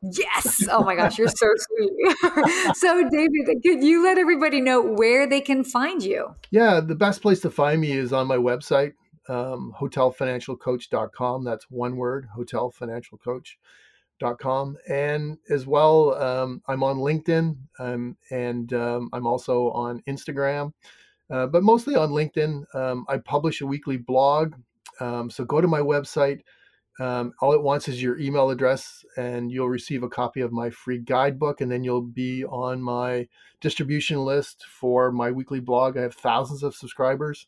Yes. 0.01 0.65
Oh 0.71 0.83
my 0.83 0.95
gosh, 0.95 1.17
you're 1.17 1.27
so 1.27 1.47
sweet. 1.57 1.91
so, 2.77 3.03
David, 3.09 3.47
could 3.63 3.83
you 3.83 4.01
let 4.03 4.17
everybody 4.17 4.61
know 4.61 4.81
where 4.81 5.27
they 5.27 5.41
can 5.41 5.65
find 5.65 6.01
you? 6.01 6.35
Yeah, 6.51 6.79
the 6.79 6.95
best 6.95 7.21
place 7.21 7.41
to 7.41 7.51
find 7.51 7.81
me 7.81 7.91
is 7.91 8.13
on 8.13 8.27
my 8.27 8.37
website, 8.37 8.93
um, 9.27 9.73
hotelfinancialcoach.com. 9.77 11.43
That's 11.43 11.69
one 11.69 11.97
word, 11.97 12.29
hotelfinancialcoach.com. 12.37 14.77
And 14.87 15.37
as 15.49 15.67
well, 15.67 16.13
um, 16.13 16.61
I'm 16.67 16.83
on 16.83 16.95
LinkedIn 16.97 17.57
um, 17.79 18.15
and 18.31 18.71
um, 18.73 19.09
I'm 19.11 19.27
also 19.27 19.71
on 19.71 20.01
Instagram. 20.07 20.71
Uh, 21.31 21.45
but 21.45 21.63
mostly 21.63 21.95
on 21.95 22.09
LinkedIn. 22.09 22.63
Um, 22.75 23.05
I 23.07 23.17
publish 23.17 23.61
a 23.61 23.67
weekly 23.67 23.97
blog. 23.97 24.55
Um, 24.99 25.29
so 25.29 25.43
go 25.45 25.61
to 25.61 25.67
my 25.67 25.79
website. 25.79 26.41
Um, 26.99 27.33
all 27.39 27.53
it 27.53 27.61
wants 27.61 27.87
is 27.87 28.01
your 28.03 28.19
email 28.19 28.49
address, 28.49 29.05
and 29.15 29.51
you'll 29.51 29.69
receive 29.69 30.03
a 30.03 30.09
copy 30.09 30.41
of 30.41 30.51
my 30.51 30.69
free 30.69 30.97
guidebook. 30.97 31.61
And 31.61 31.71
then 31.71 31.83
you'll 31.83 32.01
be 32.01 32.43
on 32.45 32.81
my 32.81 33.27
distribution 33.61 34.25
list 34.25 34.65
for 34.67 35.11
my 35.11 35.31
weekly 35.31 35.59
blog. 35.59 35.97
I 35.97 36.01
have 36.01 36.15
thousands 36.15 36.63
of 36.63 36.75
subscribers, 36.75 37.47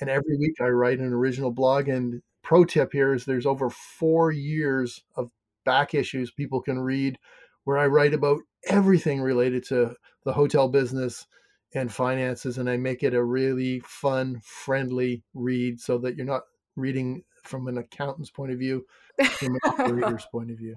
and 0.00 0.08
every 0.08 0.38
week 0.38 0.60
I 0.60 0.68
write 0.68 1.00
an 1.00 1.12
original 1.12 1.50
blog. 1.50 1.88
And 1.88 2.22
pro 2.42 2.64
tip 2.64 2.92
here 2.92 3.12
is 3.12 3.24
there's 3.24 3.46
over 3.46 3.68
four 3.68 4.30
years 4.30 5.02
of 5.16 5.30
back 5.64 5.94
issues 5.94 6.30
people 6.30 6.62
can 6.62 6.78
read 6.78 7.18
where 7.64 7.76
I 7.76 7.88
write 7.88 8.14
about 8.14 8.40
everything 8.68 9.20
related 9.20 9.64
to 9.64 9.94
the 10.24 10.32
hotel 10.32 10.68
business 10.68 11.26
and 11.76 11.92
finances 11.92 12.58
and 12.58 12.68
I 12.68 12.76
make 12.76 13.02
it 13.02 13.14
a 13.14 13.22
really 13.22 13.80
fun, 13.80 14.40
friendly 14.42 15.22
read 15.34 15.80
so 15.80 15.98
that 15.98 16.16
you're 16.16 16.26
not 16.26 16.42
reading 16.76 17.22
from 17.44 17.68
an 17.68 17.78
accountant's 17.78 18.30
point 18.30 18.52
of 18.52 18.58
view, 18.58 18.84
from 19.24 19.54
an 19.54 19.60
operator's 19.64 20.26
point 20.32 20.50
of 20.50 20.58
view. 20.58 20.76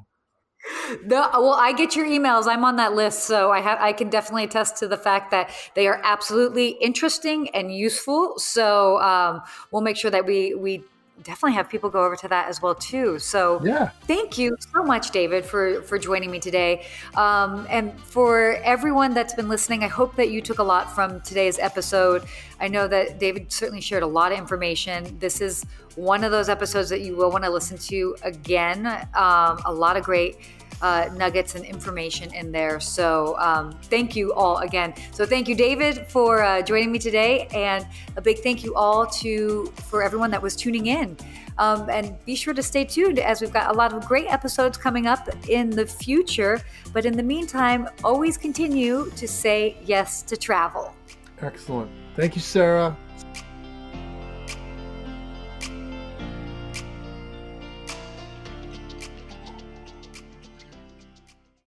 The, 1.05 1.29
well, 1.33 1.53
I 1.53 1.71
get 1.71 1.95
your 1.95 2.05
emails. 2.05 2.47
I'm 2.47 2.65
on 2.65 2.75
that 2.77 2.93
list, 2.93 3.23
so 3.23 3.51
I 3.51 3.61
have 3.61 3.79
I 3.79 3.93
can 3.93 4.09
definitely 4.09 4.43
attest 4.43 4.77
to 4.77 4.87
the 4.87 4.97
fact 4.97 5.31
that 5.31 5.51
they 5.75 5.87
are 5.87 6.01
absolutely 6.03 6.69
interesting 6.81 7.49
and 7.55 7.73
useful. 7.73 8.37
So 8.37 8.99
um, 8.99 9.41
we'll 9.71 9.83
make 9.83 9.95
sure 9.95 10.11
that 10.11 10.25
we 10.25 10.55
we 10.55 10.83
definitely 11.23 11.53
have 11.53 11.69
people 11.69 11.89
go 11.89 12.03
over 12.03 12.15
to 12.15 12.27
that 12.27 12.47
as 12.49 12.61
well 12.61 12.75
too. 12.75 13.19
So 13.19 13.61
yeah, 13.63 13.89
thank 14.01 14.37
you 14.37 14.55
so 14.73 14.83
much, 14.83 15.11
David, 15.11 15.45
for 15.45 15.81
for 15.83 15.97
joining 15.97 16.31
me 16.31 16.39
today. 16.39 16.85
Um, 17.15 17.67
and 17.69 17.99
for 17.99 18.55
everyone 18.63 19.13
that's 19.13 19.33
been 19.33 19.49
listening, 19.49 19.83
I 19.83 19.87
hope 19.87 20.15
that 20.15 20.29
you 20.29 20.41
took 20.41 20.59
a 20.59 20.63
lot 20.63 20.93
from 20.93 21.21
today's 21.21 21.59
episode. 21.59 22.23
I 22.59 22.67
know 22.67 22.87
that 22.87 23.19
David 23.19 23.51
certainly 23.51 23.81
shared 23.81 24.03
a 24.03 24.07
lot 24.07 24.31
of 24.31 24.37
information. 24.37 25.17
This 25.19 25.41
is 25.41 25.65
one 25.95 26.23
of 26.23 26.31
those 26.31 26.49
episodes 26.49 26.89
that 26.89 27.01
you 27.01 27.15
will 27.15 27.31
want 27.31 27.43
to 27.43 27.49
listen 27.49 27.77
to 27.77 28.15
again. 28.23 28.87
Um, 29.13 29.59
a 29.65 29.73
lot 29.73 29.97
of 29.97 30.03
great 30.03 30.37
uh, 30.81 31.09
nuggets 31.15 31.55
and 31.55 31.65
information 31.65 32.33
in 32.33 32.51
there. 32.51 32.79
So 32.79 33.35
um, 33.39 33.71
thank 33.83 34.15
you 34.15 34.33
all 34.33 34.57
again. 34.57 34.93
So 35.11 35.25
thank 35.25 35.47
you, 35.47 35.55
David, 35.55 36.05
for 36.07 36.43
uh, 36.43 36.61
joining 36.61 36.91
me 36.91 36.99
today, 36.99 37.47
and 37.53 37.85
a 38.15 38.21
big 38.21 38.39
thank 38.39 38.63
you 38.63 38.75
all 38.75 39.05
to 39.05 39.71
for 39.87 40.03
everyone 40.03 40.31
that 40.31 40.41
was 40.41 40.55
tuning 40.55 40.87
in. 40.87 41.17
Um, 41.57 41.89
and 41.89 42.17
be 42.25 42.35
sure 42.35 42.53
to 42.53 42.63
stay 42.63 42.85
tuned 42.85 43.19
as 43.19 43.41
we've 43.41 43.51
got 43.51 43.75
a 43.75 43.77
lot 43.77 43.91
of 43.91 44.05
great 44.05 44.27
episodes 44.27 44.77
coming 44.77 45.07
up 45.07 45.27
in 45.49 45.69
the 45.69 45.85
future. 45.85 46.61
But 46.93 47.05
in 47.05 47.17
the 47.17 47.23
meantime, 47.23 47.89
always 48.01 48.37
continue 48.37 49.11
to 49.17 49.27
say 49.27 49.77
yes 49.83 50.21
to 50.23 50.37
travel. 50.37 50.95
Excellent. 51.41 51.91
Thank 52.15 52.35
you, 52.35 52.41
Sarah. 52.41 52.95